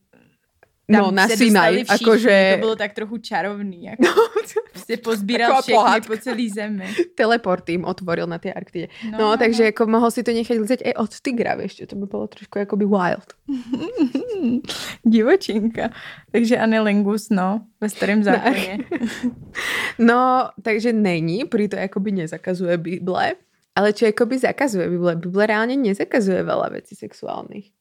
No, 0.88 1.12
na 1.12 1.28
se 1.28 1.38
Sinaj, 1.38 1.74
všichni, 1.84 2.06
akože- 2.06 2.52
To 2.54 2.60
bylo 2.60 2.76
tak 2.76 2.94
trochu 2.94 3.18
čarovný, 3.18 3.84
jako 3.84 4.04
prostě 4.74 4.98
pozbíral 4.98 5.62
všechny 5.62 5.74
pohádka. 5.74 6.08
po 6.08 6.18
celý 6.22 6.50
zemi. 6.50 6.86
teleport 7.16 7.70
im 7.70 7.86
otvoril 7.86 8.28
na 8.28 8.38
tej 8.38 8.54
Arktide. 8.56 8.88
No, 9.04 9.12
No, 9.12 9.18
no, 9.18 9.32
no, 9.32 9.38
takže 9.38 9.64
no. 9.64 9.66
jako 9.66 9.86
mohol 9.88 10.12
si 10.12 10.24
to 10.24 10.32
nechať 10.32 10.58
lizať 10.62 10.80
aj 10.86 10.94
od 11.02 11.12
tigra, 11.26 11.56
vieš, 11.58 11.74
čo, 11.76 11.84
to 11.90 11.96
by 11.98 12.06
bolo 12.06 12.28
trošku 12.30 12.60
akoby 12.62 12.86
wild. 12.86 13.30
Divočinka. 15.06 15.90
Takže 16.32 16.58
anilingus, 16.58 17.30
no, 17.30 17.62
ve 17.82 17.90
starém 17.90 18.24
zákoně. 18.24 18.78
No, 20.00 20.50
takže 20.62 20.94
není, 20.94 21.46
pri 21.46 21.68
to 21.68 21.78
akoby 21.80 22.12
nezakazuje 22.12 22.78
Bible, 22.78 23.34
ale 23.76 23.94
čo 23.94 24.06
akoby 24.08 24.38
zakazuje 24.40 24.90
Bible? 24.90 25.16
Bible 25.16 25.46
reálne 25.48 25.76
nezakazuje 25.80 26.44
veľa 26.44 26.68
vecí 26.76 26.96
sexuálnych. 27.00 27.72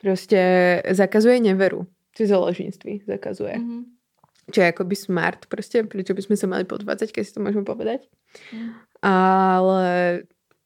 Proste 0.00 0.40
zakazuje 0.90 1.40
neveru. 1.40 1.86
Či 2.16 2.26
zoložníctví 2.26 3.02
zakazuje. 3.06 3.56
Mhm. 3.58 3.82
Čo 4.50 4.60
je 4.60 4.68
akoby 4.68 4.96
smart, 4.98 5.46
proste, 5.46 5.86
prečo 5.86 6.18
by 6.18 6.22
sme 6.22 6.36
sa 6.36 6.46
mali 6.50 6.66
podvádzať, 6.66 7.08
keď 7.14 7.22
si 7.22 7.34
to 7.34 7.40
môžeme 7.40 7.64
povedať. 7.64 8.10
Mhm. 8.52 8.68
Ale 9.02 9.82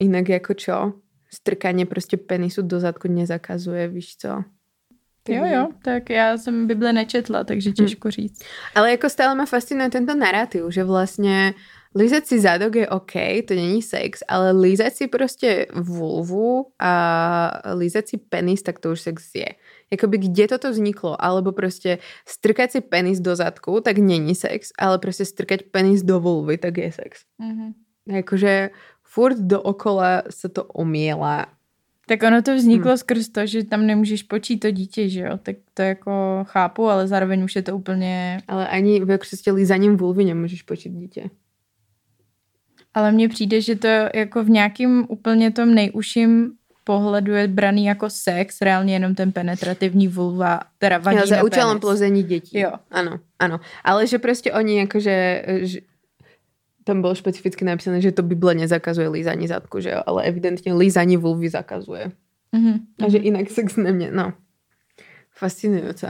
inak 0.01 0.31
ako 0.31 0.53
čo? 0.55 0.77
Strkanie 1.31 1.85
proste 1.85 2.17
penisu 2.17 2.63
do 2.63 2.81
zadku 2.81 3.09
nezakazuje, 3.09 3.89
víš 3.89 4.17
co? 4.17 4.45
Jo, 5.29 5.45
jo, 5.45 5.69
tak 5.83 6.11
já 6.11 6.39
jsem 6.39 6.67
Bible 6.67 6.93
nečetla, 6.93 7.45
takže 7.45 7.73
těžko 7.73 8.11
říct. 8.11 8.43
Ale 8.75 8.91
jako 8.91 9.09
stále 9.09 9.35
ma 9.35 9.47
fascinuje 9.47 9.91
tento 9.91 10.15
narratív, 10.15 10.71
že 10.71 10.85
vlastně 10.85 11.55
lízať 11.97 12.27
si 12.27 12.41
zadok 12.41 12.77
je 12.77 12.89
OK, 12.89 13.13
to 13.49 13.55
není 13.55 13.83
sex, 13.83 14.23
ale 14.29 14.53
lízať 14.53 14.93
si 14.93 15.07
prostě 15.09 15.67
vulvu 15.75 16.67
a 16.79 16.93
lízať 17.75 18.09
si 18.09 18.17
penis, 18.17 18.63
tak 18.63 18.79
to 18.79 18.91
už 18.91 19.01
sex 19.01 19.31
je. 19.35 19.49
Jakoby 19.91 20.19
kde 20.19 20.49
toto 20.49 20.71
vzniklo? 20.71 21.25
Alebo 21.25 21.53
prostě 21.53 21.99
strkať 22.29 22.71
si 22.71 22.81
penis 22.81 23.21
do 23.21 23.37
zadku, 23.37 23.81
tak 23.81 23.99
není 23.99 24.35
sex, 24.35 24.73
ale 24.79 24.99
prostě 24.99 25.25
strkať 25.25 25.63
penis 25.63 26.03
do 26.03 26.21
vulvy, 26.21 26.59
tak 26.59 26.79
je 26.79 26.93
sex. 26.93 27.21
Mhm. 27.39 27.73
Jakože 28.09 28.71
furt 29.03 29.39
dookola 29.39 30.23
se 30.31 30.49
to 30.49 30.65
omiela. 30.65 31.47
Tak 32.09 32.23
ono 32.23 32.43
to 32.43 32.57
vzniklo 32.57 32.91
Hmm. 32.91 32.99
skrz 32.99 33.29
to, 33.29 33.47
že 33.47 33.65
tam 33.65 33.87
nemůžeš 33.87 34.23
počít 34.23 34.61
to 34.61 34.71
dítě, 34.71 35.09
že 35.09 35.21
jo? 35.21 35.39
Tak 35.43 35.57
to 35.75 35.83
jako 35.83 36.45
chápu, 36.49 36.89
ale 36.89 37.09
zároveň 37.09 37.45
už 37.45 37.57
je 37.57 37.63
to 37.63 37.77
úplně... 37.77 38.41
Ale 38.49 38.69
ani 38.69 39.01
v 39.01 39.19
prostě 39.19 39.53
lízaním 39.53 39.97
vulvy 39.97 40.25
nemůžeš 40.25 40.63
počít 40.63 40.93
dítě. 40.93 41.31
Ale 42.95 43.13
mně 43.13 43.29
přijde, 43.29 43.61
že 43.61 43.77
to 43.77 43.89
jako 44.15 44.45
v 44.45 44.51
nějakým 44.51 45.07
úplně 45.09 45.51
tom 45.51 45.75
nejužším 45.75 46.53
pohledu 46.87 47.35
je 47.35 47.49
braný 47.49 47.85
jako 47.85 48.11
sex, 48.11 48.61
reálně 48.61 48.95
jenom 48.95 49.15
ten 49.15 49.33
penetrativní 49.33 50.09
vulva, 50.09 50.61
teda 50.79 50.99
vagína 50.99 51.23
Jo, 51.23 51.27
za 51.27 51.43
účelem 51.43 51.81
plození 51.81 52.23
dětí. 52.23 52.59
Jo. 52.59 52.73
Ano, 52.91 53.21
ano. 53.39 53.61
Ale 53.85 54.07
že 54.07 54.19
prostě 54.19 54.53
oni 54.53 54.79
jakože, 54.79 55.45
že 55.63 55.81
tam 56.85 57.01
bylo 57.01 57.15
špecificky 57.15 57.65
napísané, 57.65 58.01
že 58.01 58.13
to 58.13 58.23
Bible 58.23 58.55
nezakazuje 58.55 59.09
lízání 59.09 59.49
zadku, 59.49 59.81
že 59.81 59.91
jo, 59.91 60.03
ale 60.07 60.25
evidentně 60.25 60.75
lízání 60.75 61.17
vulvy 61.17 61.49
zakazuje. 61.49 62.13
Mhm. 62.53 62.79
A 63.07 63.11
že 63.11 63.19
jinak 63.19 63.51
sex 63.51 63.77
nemě, 63.77 64.11
no. 64.13 64.33
Fascinující. 65.31 66.07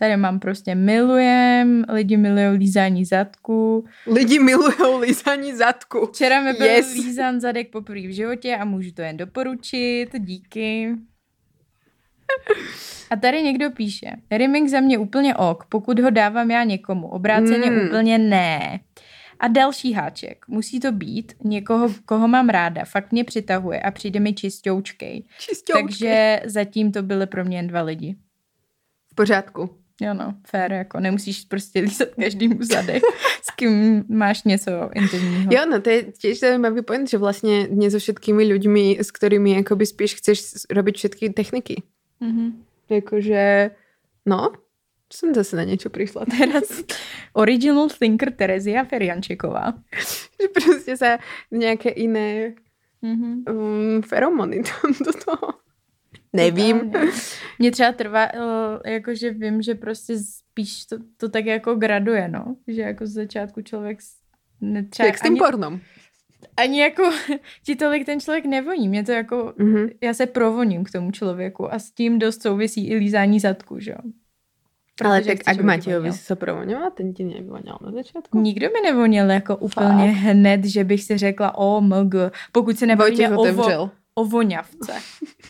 Tady 0.00 0.16
mám 0.16 0.38
prostě 0.38 0.74
milujem, 0.74 1.84
lidi 1.88 2.16
milují 2.16 2.58
lízání 2.58 3.04
zadku. 3.04 3.84
Lidi 4.06 4.38
milují 4.38 4.74
lízání 5.00 5.54
zadku. 5.54 6.06
Včera 6.06 6.40
mi 6.42 6.52
byl 6.52 6.66
yes. 6.66 6.94
Lízán 6.94 7.40
zadek 7.40 7.70
poprvé 7.70 8.00
v 8.00 8.14
životě 8.14 8.56
a 8.56 8.64
můžu 8.64 8.92
to 8.92 9.02
jen 9.02 9.16
doporučit. 9.16 10.06
Díky. 10.18 10.94
A 13.10 13.16
tady 13.16 13.42
někdo 13.42 13.70
píše, 13.70 14.10
rimming 14.30 14.68
za 14.68 14.80
mě 14.80 14.98
úplně 14.98 15.36
ok, 15.36 15.64
pokud 15.68 15.98
ho 15.98 16.10
dávám 16.10 16.50
já 16.50 16.64
někomu, 16.64 17.08
obráceně 17.08 17.70
Mm. 17.70 17.86
úplně 17.86 18.18
ne. 18.18 18.80
A 19.40 19.48
další 19.48 19.92
háček, 19.92 20.44
musí 20.48 20.80
to 20.80 20.92
být 20.92 21.32
někoho, 21.44 21.88
koho 22.04 22.28
mám 22.28 22.48
ráda, 22.48 22.84
fakt 22.84 23.12
mě 23.12 23.24
přitahuje 23.24 23.80
a 23.80 23.90
přijde 23.90 24.20
mi 24.20 24.32
čistoučkej. 24.32 25.24
Čistěučky. 25.38 25.82
Takže 25.82 26.40
zatím 26.44 26.92
to 26.92 27.02
byly 27.02 27.26
pro 27.26 27.44
mě 27.44 27.56
jen 27.58 27.66
dva 27.66 27.82
lidi. 27.82 28.16
V 29.12 29.14
pořádku. 29.14 29.79
Jo 30.00 30.14
no, 30.14 30.34
fér, 30.46 30.72
jako 30.72 31.00
nemusíš 31.00 31.44
prostě 31.44 31.80
lízat 31.80 32.08
každému 32.20 32.56
zadek, 32.60 33.02
s 33.42 33.50
kým 33.56 34.04
máš 34.08 34.44
něco 34.44 34.90
intimního. 34.94 35.52
Jo, 35.52 35.60
no 35.70 35.80
to 35.80 35.90
je 35.90 36.02
tiež 36.16 36.38
zaujímavý 36.40 36.82
point, 36.82 37.04
že 37.10 37.18
vlastne 37.20 37.68
nie 37.68 37.90
so 37.92 38.00
všetkými 38.00 38.40
ľuďmi, 38.48 38.96
s 38.96 39.12
ktorými 39.12 39.60
akoby 39.60 39.84
spíš 39.86 40.14
chceš 40.16 40.38
robiť 40.72 40.94
všetky 40.96 41.24
techniky. 41.36 41.82
Mhm. 42.20 42.64
Jakože, 42.90 43.70
no, 44.26 44.52
som 45.12 45.34
zase 45.34 45.56
na 45.56 45.64
niečo 45.68 45.90
prišla. 45.92 46.26
Teraz 46.26 46.64
original 47.42 47.92
thinker 47.92 48.32
Terezia 48.32 48.88
Feriančeková. 48.88 49.76
Že 50.40 50.46
proste 50.54 50.92
sa 50.96 51.10
nejaké 51.52 51.92
iné 51.92 52.56
Mhm. 53.02 53.48
um, 53.48 54.02
feromony 54.04 54.60
tam 54.60 54.92
do 54.92 55.12
toho. 55.12 55.46
Nevím. 56.32 56.92
Mně 57.58 57.70
třeba 57.70 57.92
trvá, 57.92 58.24
eh, 58.84 58.92
jakože 58.92 59.30
vím, 59.30 59.62
že 59.62 59.74
prostě 59.74 60.18
spíš 60.18 60.86
to, 60.86 60.96
to 61.16 61.28
tak 61.28 61.46
jako 61.46 61.74
graduje, 61.74 62.28
no. 62.28 62.56
Že 62.66 62.82
jako 62.82 63.06
z 63.06 63.10
začátku 63.10 63.62
člověk 63.62 64.02
s- 64.02 64.14
ne, 64.60 64.82
třeba 64.82 65.06
Jak 65.06 65.18
s 65.18 65.20
tým 65.20 65.32
ani, 65.32 65.38
pornom. 65.38 65.80
ani 66.56 66.80
jako 66.80 67.02
ti 67.64 67.76
tolik 67.76 68.06
ten 68.06 68.20
člověk 68.20 68.44
nevoní. 68.44 68.88
Mě 68.88 69.04
to 69.04 69.12
jako, 69.12 69.52
Mhm. 69.58 69.88
já 70.02 70.14
se 70.14 70.26
provoním 70.26 70.84
k 70.84 70.90
tomu 70.90 71.10
člověku 71.10 71.72
a 71.74 71.78
s 71.78 71.90
tím 71.90 72.18
dost 72.18 72.42
souvisí 72.42 72.88
i 72.88 72.94
lízání 72.96 73.40
zadku, 73.40 73.78
že 73.78 73.90
jo. 73.90 73.98
Ale 75.04 75.18
Protože 75.20 75.30
tak 75.30 75.36
chceš, 75.40 75.46
ak 75.46 75.54
aby 75.54 75.62
ti 75.62 75.66
Matejovi 75.66 75.98
voněl. 75.98 76.12
si 76.12 76.24
sa 76.24 76.34
provoňoval, 76.36 76.90
ten 76.92 77.14
ti 77.16 77.24
nevoňal 77.24 77.78
na 77.80 77.88
začiatku? 77.92 78.36
Nikdo 78.40 78.66
mi 78.68 78.80
nevonil 78.84 79.30
jako 79.30 79.56
úplně 79.56 80.12
Fakt? 80.12 80.20
hned, 80.20 80.64
že 80.64 80.84
bych 80.84 81.04
si 81.04 81.18
řekla 81.18 81.56
o 81.58 81.80
mg, 81.80 82.14
pokud 82.52 82.78
se 82.78 82.86
nebavíme 82.86 83.28
Vojtěch 83.28 83.56
o, 83.56 83.62
vo. 83.62 83.90
O 84.14 84.24
voňavce. 84.24 84.94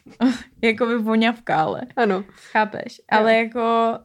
jako 0.63 0.87
by 0.87 0.97
voňavka, 0.99 1.57
ale. 1.63 1.83
Ano. 1.97 2.25
Chápeš? 2.53 3.01
Ale 3.11 3.35
jako 3.37 3.99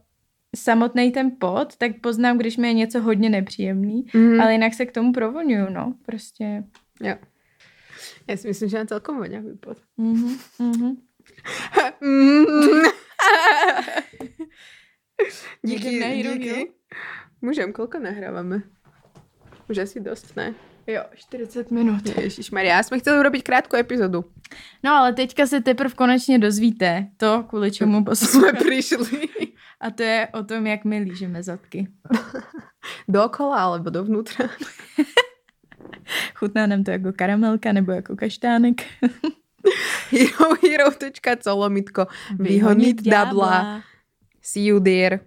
samotný 0.56 1.12
ten 1.12 1.30
pot, 1.40 1.76
tak 1.76 2.00
poznám, 2.02 2.38
když 2.38 2.56
mi 2.56 2.68
je 2.68 2.74
něco 2.74 3.00
hodně 3.00 3.30
nepříjemný, 3.30 4.04
Mhm. 4.14 4.40
ale 4.40 4.52
jinak 4.52 4.74
se 4.74 4.86
k 4.86 4.92
tomu 4.92 5.12
provoňuju, 5.12 5.70
no. 5.70 5.94
Prostě. 6.06 6.64
Jo. 7.02 7.14
Ja 8.28 8.36
si 8.36 8.48
myslím, 8.50 8.68
že 8.68 8.76
mám 8.78 8.86
celkom 8.90 9.18
voňavý 9.18 9.54
pot. 9.62 9.78
Mhm, 9.96 10.36
mhm. 10.58 10.96
Mm. 12.02 12.44
Díky, 15.62 15.90
díky, 15.90 16.00
Hero. 16.04 16.32
díky. 16.36 16.72
Můžem, 17.40 17.72
kolko 17.72 17.98
nahráváme? 17.98 18.62
Už 19.70 19.78
asi 19.78 20.00
dost, 20.00 20.36
ne? 20.36 20.54
Jo, 20.86 21.02
40 21.14 21.70
minut. 21.70 22.06
Ježišmarja, 22.18 22.76
já 22.76 22.82
jsme 22.82 22.98
chtěli 22.98 23.18
urobiť 23.18 23.42
krátkou 23.42 23.76
epizodu. 23.76 24.24
No 24.84 24.90
ale 24.92 25.12
teďka 25.12 25.46
se 25.46 25.60
teprve 25.60 25.94
konečně 25.94 26.38
dozvíte 26.38 27.06
to, 27.16 27.44
kvůli 27.48 27.72
čemu 27.72 28.04
Jsme 28.14 28.52
přišli 28.52 29.28
A 29.80 29.90
to 29.90 30.02
je 30.02 30.28
o 30.32 30.42
tom, 30.42 30.66
jak 30.66 30.84
my 30.84 30.98
lížeme 30.98 31.42
zadky. 31.42 31.88
dokola 33.08 33.56
alebo 33.62 33.90
dovnútra. 33.90 34.48
Chutná 36.34 36.66
nám 36.66 36.84
to 36.84 36.90
jako 36.90 37.12
karamelka 37.12 37.72
nebo 37.72 37.92
jako 37.92 38.16
kaštánek. 38.16 38.82
herohero.co 40.10 41.56
lomitko 41.56 42.06
Vyhonit 42.38 43.02
dabla. 43.02 43.82
See 44.42 44.64
you 44.64 44.80
there. 44.80 45.20